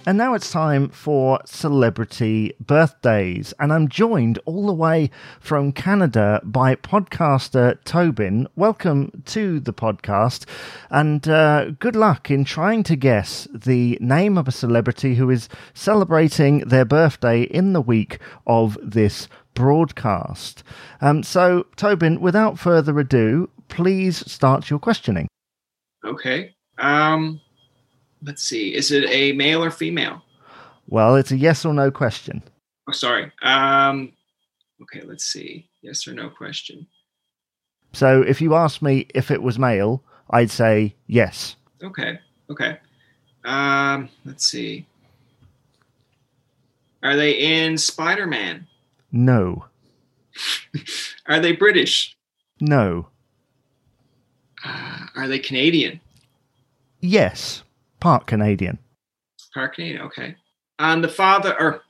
And 0.08 0.16
now 0.16 0.34
it's 0.34 0.52
time 0.52 0.88
for 0.88 1.40
celebrity 1.46 2.54
birthdays. 2.60 3.52
And 3.58 3.72
I'm 3.72 3.88
joined 3.88 4.38
all 4.44 4.66
the 4.66 4.72
way 4.72 5.10
from 5.40 5.72
Canada 5.72 6.40
by 6.44 6.76
podcaster 6.76 7.82
Tobin. 7.82 8.46
Welcome 8.54 9.24
to 9.26 9.58
the 9.58 9.72
podcast. 9.72 10.46
And 10.90 11.26
uh, 11.28 11.70
good 11.80 11.96
luck 11.96 12.30
in 12.30 12.44
trying 12.44 12.84
to 12.84 12.94
guess 12.94 13.48
the 13.52 13.98
name 14.00 14.38
of 14.38 14.46
a 14.46 14.52
celebrity 14.52 15.16
who 15.16 15.28
is 15.28 15.48
celebrating 15.74 16.60
their 16.60 16.84
birthday 16.84 17.42
in 17.42 17.72
the 17.72 17.80
week 17.80 18.20
of 18.46 18.78
this 18.80 19.26
broadcast. 19.54 20.62
Um, 21.00 21.24
so, 21.24 21.66
Tobin, 21.74 22.20
without 22.20 22.60
further 22.60 22.96
ado, 23.00 23.50
please 23.66 24.18
start 24.30 24.70
your 24.70 24.78
questioning. 24.78 25.26
Okay. 26.04 26.54
Um, 26.78 27.40
let's 28.22 28.42
see. 28.42 28.74
Is 28.74 28.90
it 28.90 29.04
a 29.08 29.32
male 29.32 29.62
or 29.62 29.70
female? 29.70 30.22
Well, 30.88 31.16
it's 31.16 31.32
a 31.32 31.36
yes 31.36 31.64
or 31.64 31.74
no 31.74 31.90
question. 31.90 32.42
Oh, 32.88 32.92
sorry. 32.92 33.32
Um, 33.42 34.12
okay, 34.82 35.02
let's 35.04 35.24
see. 35.24 35.68
Yes 35.82 36.06
or 36.06 36.14
no 36.14 36.30
question. 36.30 36.86
So 37.92 38.22
if 38.22 38.40
you 38.40 38.54
asked 38.54 38.82
me 38.82 39.06
if 39.14 39.30
it 39.30 39.42
was 39.42 39.58
male, 39.58 40.02
I'd 40.30 40.50
say 40.50 40.94
yes. 41.06 41.56
Okay. 41.82 42.18
Okay. 42.50 42.78
Um, 43.44 44.08
let's 44.24 44.46
see. 44.46 44.86
Are 47.02 47.16
they 47.16 47.32
in 47.32 47.78
Spider 47.78 48.26
Man? 48.26 48.66
No. 49.12 49.66
are 51.26 51.40
they 51.40 51.52
British? 51.52 52.16
No. 52.60 53.08
Uh, 54.64 55.06
are 55.14 55.28
they 55.28 55.38
Canadian? 55.38 56.00
Yes. 57.00 57.62
Part 58.00 58.26
Canadian. 58.26 58.78
Part 59.54 59.74
Canadian. 59.74 60.02
Okay. 60.02 60.36
And 60.78 61.02
the 61.02 61.08
father, 61.08 61.58
or 61.60 61.82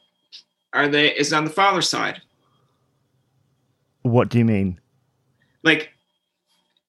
are 0.73 0.89
they? 0.89 1.15
Is 1.15 1.33
on 1.33 1.45
the 1.45 1.51
father's 1.51 1.89
side? 1.89 2.21
What 4.03 4.29
do 4.29 4.39
you 4.39 4.45
mean? 4.45 4.81
Like, 5.65 5.91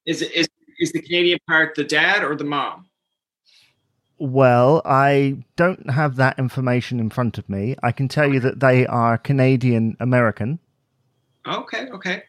is 0.06 0.22
it 0.22 0.32
is 0.34 0.48
is 0.80 0.92
the 0.92 1.02
Canadian 1.02 1.40
part 1.48 1.76
the 1.76 1.84
dad 1.84 2.24
or 2.24 2.36
the 2.36 2.44
mom? 2.44 2.88
Well, 4.20 4.82
I 4.84 5.44
don't 5.56 5.90
have 5.92 6.16
that 6.16 6.40
information 6.40 7.00
in 7.00 7.10
front 7.10 7.38
of 7.38 7.48
me. 7.50 7.76
I 7.84 7.92
can 7.92 8.08
tell 8.08 8.32
you 8.32 8.40
that 8.40 8.60
they 8.60 8.86
are 8.88 9.18
Canadian 9.18 9.96
American. 10.00 10.60
Okay, 11.48 11.88
okay. 11.92 12.24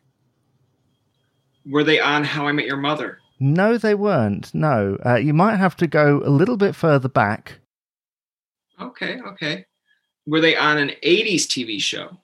Were 1.65 1.85
they 1.85 1.99
on 1.99 2.25
How 2.25 2.47
I 2.47 2.53
Met 2.53 2.67
Your 2.67 2.77
Mother? 2.77 3.19
No, 3.41 3.79
they 3.79 3.95
weren't. 3.95 4.53
No, 4.55 4.99
uh, 5.07 5.17
you 5.17 5.33
might 5.33 5.57
have 5.57 5.77
to 5.77 5.87
go 5.87 6.23
a 6.25 6.31
little 6.31 6.57
bit 6.57 6.75
further 6.75 7.09
back. 7.09 7.61
Okay, 8.81 9.21
okay. 9.27 9.65
Were 10.27 10.41
they 10.41 10.57
on 10.57 10.79
an 10.79 10.91
80s 11.03 11.43
TV 11.47 11.81
show? 11.81 12.17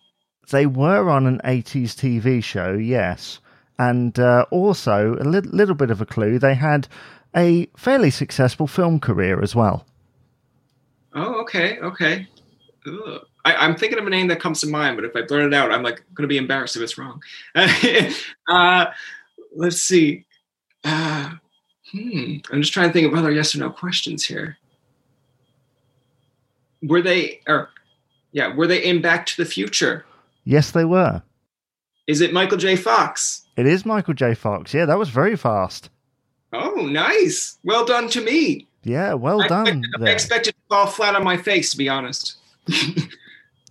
They 0.51 0.66
were 0.66 1.09
on 1.09 1.26
an 1.26 1.41
80s 1.45 1.95
TV 1.95 2.43
show, 2.43 2.74
yes. 2.74 3.38
And 3.78 4.18
uh, 4.18 4.47
also, 4.51 5.16
a 5.20 5.24
li- 5.24 5.41
little 5.41 5.74
bit 5.74 5.91
of 5.91 6.01
a 6.01 6.07
clue, 6.07 6.38
they 6.38 6.55
had 6.55 6.86
a 7.34 7.66
fairly 7.76 8.11
successful 8.11 8.66
film 8.66 9.01
career 9.01 9.43
as 9.43 9.55
well. 9.55 9.86
Oh, 11.14 11.41
okay, 11.43 11.78
okay. 11.78 12.28
I, 13.45 13.64
am 13.64 13.76
thinking 13.76 13.99
of 13.99 14.07
a 14.07 14.11
name 14.11 14.28
that 14.28 14.41
comes 14.41 14.61
to 14.61 14.66
mind, 14.66 14.97
but 14.97 15.05
if 15.05 15.16
I 15.16 15.22
blurt 15.22 15.47
it 15.47 15.55
out, 15.55 15.72
I'm 15.72 15.82
like 15.82 16.05
going 16.14 16.24
to 16.24 16.28
be 16.28 16.36
embarrassed 16.36 16.76
if 16.76 16.82
it's 16.82 16.99
wrong. 16.99 17.22
uh, 18.49 18.86
let's 19.57 19.80
see. 19.80 20.24
Uh, 20.85 21.30
hmm. 21.91 22.37
I'm 22.53 22.61
just 22.61 22.72
trying 22.72 22.89
to 22.89 22.93
think 22.93 23.07
of 23.07 23.18
other 23.18 23.32
yes 23.32 23.55
or 23.55 23.59
no 23.59 23.70
questions 23.70 24.24
here. 24.24 24.59
Were 26.82 27.03
they, 27.03 27.41
or 27.49 27.70
yeah, 28.32 28.55
were 28.55 28.66
they 28.66 28.85
in 28.85 29.01
Back 29.01 29.26
to 29.26 29.37
the 29.37 29.49
Future? 29.49 30.05
Yes, 30.45 30.70
they 30.70 30.85
were. 30.85 31.22
Is 32.07 32.20
it 32.20 32.32
Michael 32.32 32.59
J. 32.59 32.76
Fox? 32.76 33.47
It 33.57 33.66
is 33.66 33.87
Michael 33.87 34.14
J. 34.14 34.35
Fox. 34.35 34.74
Yeah, 34.74 34.85
that 34.85 34.99
was 34.99 35.09
very 35.09 35.37
fast. 35.37 35.89
Oh, 36.53 36.87
nice. 36.87 37.59
Well 37.64 37.87
done 37.87 38.09
to 38.11 38.20
me. 38.20 38.66
Yeah, 38.82 39.14
well 39.14 39.43
I, 39.43 39.49
done. 39.49 39.82
I, 39.99 40.05
I 40.05 40.11
expected 40.11 40.53
to 40.53 40.61
fall 40.68 40.87
flat 40.87 41.16
on 41.16 41.24
my 41.24 41.39
face, 41.39 41.70
to 41.70 41.78
be 41.78 41.89
honest. 41.89 42.37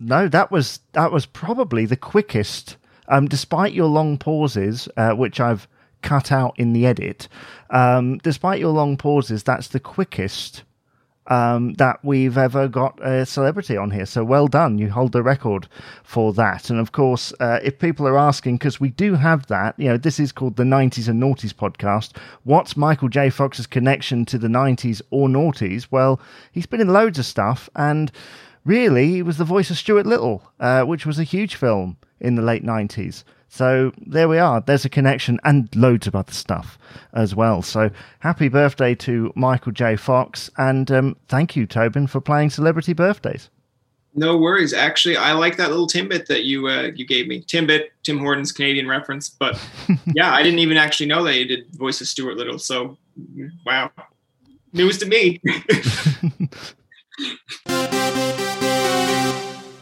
No, 0.00 0.28
that 0.28 0.50
was 0.50 0.80
that 0.92 1.12
was 1.12 1.26
probably 1.26 1.86
the 1.86 1.96
quickest. 1.96 2.76
Um, 3.08 3.28
despite 3.28 3.74
your 3.74 3.86
long 3.86 4.16
pauses, 4.16 4.88
uh, 4.96 5.12
which 5.12 5.38
I've 5.40 5.68
cut 6.04 6.30
out 6.30 6.54
in 6.56 6.72
the 6.72 6.86
edit, 6.86 7.26
um, 7.70 8.18
despite 8.18 8.60
your 8.60 8.72
long 8.72 8.96
pauses, 8.96 9.42
that's 9.42 9.68
the 9.68 9.80
quickest 9.80 10.62
um, 11.26 11.72
that 11.74 12.04
we've 12.04 12.36
ever 12.36 12.68
got 12.68 12.98
a 13.02 13.24
celebrity 13.24 13.76
on 13.76 13.90
here. 13.90 14.06
So 14.06 14.24
well 14.24 14.46
done. 14.46 14.78
You 14.78 14.90
hold 14.90 15.12
the 15.12 15.22
record 15.22 15.66
for 16.02 16.32
that. 16.34 16.70
And 16.70 16.78
of 16.78 16.92
course, 16.92 17.32
uh, 17.40 17.60
if 17.62 17.78
people 17.78 18.06
are 18.06 18.18
asking, 18.18 18.56
because 18.56 18.78
we 18.78 18.90
do 18.90 19.14
have 19.14 19.46
that, 19.46 19.74
you 19.78 19.88
know, 19.88 19.96
this 19.96 20.20
is 20.20 20.32
called 20.32 20.56
the 20.56 20.64
90s 20.64 21.08
and 21.08 21.22
Noughties 21.22 21.54
podcast. 21.54 22.16
What's 22.44 22.76
Michael 22.76 23.08
J. 23.08 23.30
Fox's 23.30 23.66
connection 23.66 24.24
to 24.26 24.38
the 24.38 24.48
90s 24.48 25.00
or 25.10 25.28
Noughties? 25.28 25.88
Well, 25.90 26.20
he's 26.52 26.66
been 26.66 26.80
in 26.80 26.88
loads 26.88 27.18
of 27.18 27.26
stuff. 27.26 27.70
And 27.74 28.12
really, 28.64 29.08
he 29.08 29.22
was 29.22 29.38
the 29.38 29.44
voice 29.44 29.70
of 29.70 29.78
Stuart 29.78 30.06
Little, 30.06 30.42
uh, 30.60 30.82
which 30.82 31.06
was 31.06 31.18
a 31.18 31.24
huge 31.24 31.54
film 31.54 31.96
in 32.20 32.34
the 32.34 32.42
late 32.42 32.64
90s. 32.64 33.24
So 33.48 33.92
there 33.98 34.28
we 34.28 34.38
are. 34.38 34.60
There's 34.60 34.84
a 34.84 34.88
connection 34.88 35.38
and 35.44 35.74
loads 35.76 36.06
of 36.06 36.16
other 36.16 36.32
stuff 36.32 36.78
as 37.12 37.34
well. 37.34 37.62
So 37.62 37.90
happy 38.18 38.48
birthday 38.48 38.94
to 38.96 39.32
Michael 39.36 39.72
J. 39.72 39.96
Fox. 39.96 40.50
And 40.58 40.90
um, 40.90 41.16
thank 41.28 41.54
you, 41.54 41.66
Tobin, 41.66 42.06
for 42.06 42.20
playing 42.20 42.50
Celebrity 42.50 42.92
Birthdays. 42.92 43.50
No 44.16 44.36
worries. 44.36 44.72
Actually, 44.72 45.16
I 45.16 45.32
like 45.32 45.56
that 45.56 45.70
little 45.70 45.88
Timbit 45.88 46.26
that 46.26 46.44
you 46.44 46.68
uh, 46.68 46.90
you 46.94 47.04
gave 47.04 47.26
me. 47.26 47.42
Timbit, 47.42 47.88
Tim 48.04 48.18
Hortons 48.18 48.52
Canadian 48.52 48.86
reference. 48.86 49.28
But 49.28 49.60
yeah, 50.14 50.32
I 50.32 50.42
didn't 50.42 50.60
even 50.60 50.76
actually 50.76 51.06
know 51.06 51.24
that 51.24 51.36
you 51.36 51.44
did 51.44 51.66
voice 51.74 52.00
of 52.00 52.06
Stuart 52.06 52.36
Little. 52.36 52.58
So 52.58 52.96
wow, 53.66 53.90
news 54.72 54.98
to 54.98 55.06
me. 55.06 55.40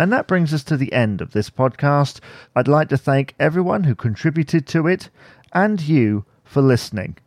And 0.02 0.12
that 0.12 0.26
brings 0.26 0.52
us 0.52 0.64
to 0.64 0.76
the 0.76 0.92
end 0.92 1.20
of 1.20 1.30
this 1.30 1.48
podcast. 1.48 2.18
I'd 2.56 2.66
like 2.66 2.88
to 2.88 2.96
thank 2.96 3.36
everyone 3.38 3.84
who 3.84 3.94
contributed 3.94 4.66
to 4.66 4.88
it 4.88 5.10
and 5.52 5.80
you 5.80 6.24
for 6.42 6.60
listening. 6.60 7.18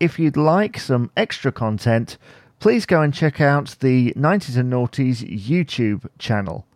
If 0.00 0.18
you'd 0.18 0.36
like 0.36 0.80
some 0.80 1.12
extra 1.16 1.52
content, 1.52 2.18
please 2.58 2.86
go 2.86 3.02
and 3.02 3.14
check 3.14 3.40
out 3.40 3.76
the 3.78 4.12
90s 4.14 4.56
and 4.56 4.72
Noughties 4.72 5.22
YouTube 5.22 6.08
channel, 6.18 6.66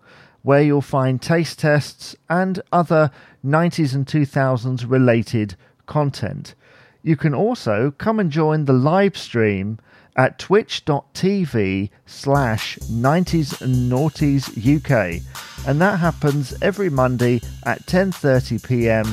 where 0.43 0.62
you'll 0.62 0.81
find 0.81 1.20
taste 1.20 1.59
tests 1.59 2.14
and 2.31 2.61
other 2.70 3.11
90s 3.45 3.97
and 3.97 4.07
2000s 4.07 4.89
related 4.89 5.57
content. 5.87 6.55
You 7.03 7.16
can 7.16 7.35
also 7.35 7.93
come 7.99 8.20
and 8.20 8.31
join 8.31 8.66
the 8.66 8.72
live 8.72 9.18
stream 9.18 9.81
at 10.17 10.39
twitch.tv 10.39 11.91
slash 12.07 12.79
90s 12.79 13.61
and 13.61 13.91
noughties 13.93 14.49
UK. 14.57 15.23
And 15.67 15.81
that 15.81 15.99
happens 15.99 16.55
every 16.62 16.91
Monday 16.91 17.41
at 17.64 17.85
10.30pm 17.87 19.07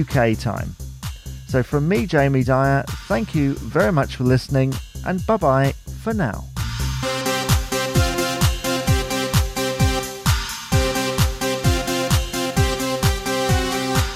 UK 0.00 0.38
time. 0.38 0.76
So 1.48 1.62
from 1.62 1.88
me, 1.88 2.06
Jamie 2.06 2.44
Dyer, 2.44 2.84
thank 3.08 3.34
you 3.34 3.54
very 3.54 3.92
much 3.92 4.16
for 4.16 4.24
listening 4.24 4.72
and 5.04 5.24
bye-bye 5.26 5.72
for 6.02 6.14
now. 6.14 6.44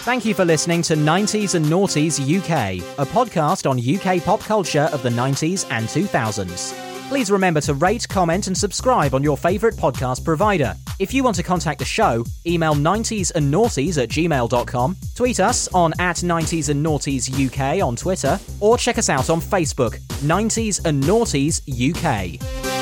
Thank 0.04 0.26
you 0.26 0.34
for 0.34 0.44
listening 0.44 0.82
to 0.82 0.96
90s 0.96 1.54
and 1.54 1.64
Noughties 1.64 2.20
UK, 2.20 2.82
a 2.98 3.10
podcast 3.10 3.64
on 3.64 3.80
UK 3.80 4.22
pop 4.22 4.40
culture 4.40 4.90
of 4.92 5.02
the 5.02 5.08
90s 5.08 5.64
and 5.70 5.86
2000s. 5.88 6.74
Please 7.08 7.30
remember 7.30 7.62
to 7.62 7.72
rate, 7.72 8.06
comment, 8.10 8.46
and 8.46 8.54
subscribe 8.54 9.14
on 9.14 9.22
your 9.22 9.38
favourite 9.38 9.76
podcast 9.76 10.22
provider. 10.22 10.74
If 10.98 11.14
you 11.14 11.24
want 11.24 11.36
to 11.36 11.42
contact 11.42 11.78
the 11.78 11.86
show, 11.86 12.22
email 12.46 12.74
90s 12.74 13.32
and 13.34 13.52
noughties 13.52 13.96
at 13.96 14.10
gmail.com, 14.10 14.96
tweet 15.14 15.40
us 15.40 15.68
on 15.68 15.94
at 15.98 16.16
90s 16.16 16.68
and 16.68 16.84
noughties 16.84 17.32
UK 17.32 17.82
on 17.82 17.96
Twitter, 17.96 18.38
or 18.60 18.76
check 18.76 18.98
us 18.98 19.08
out 19.08 19.30
on 19.30 19.40
Facebook, 19.40 19.98
90s 20.20 20.84
and 20.84 21.02
Noughties 21.02 21.62
UK. 21.64 22.73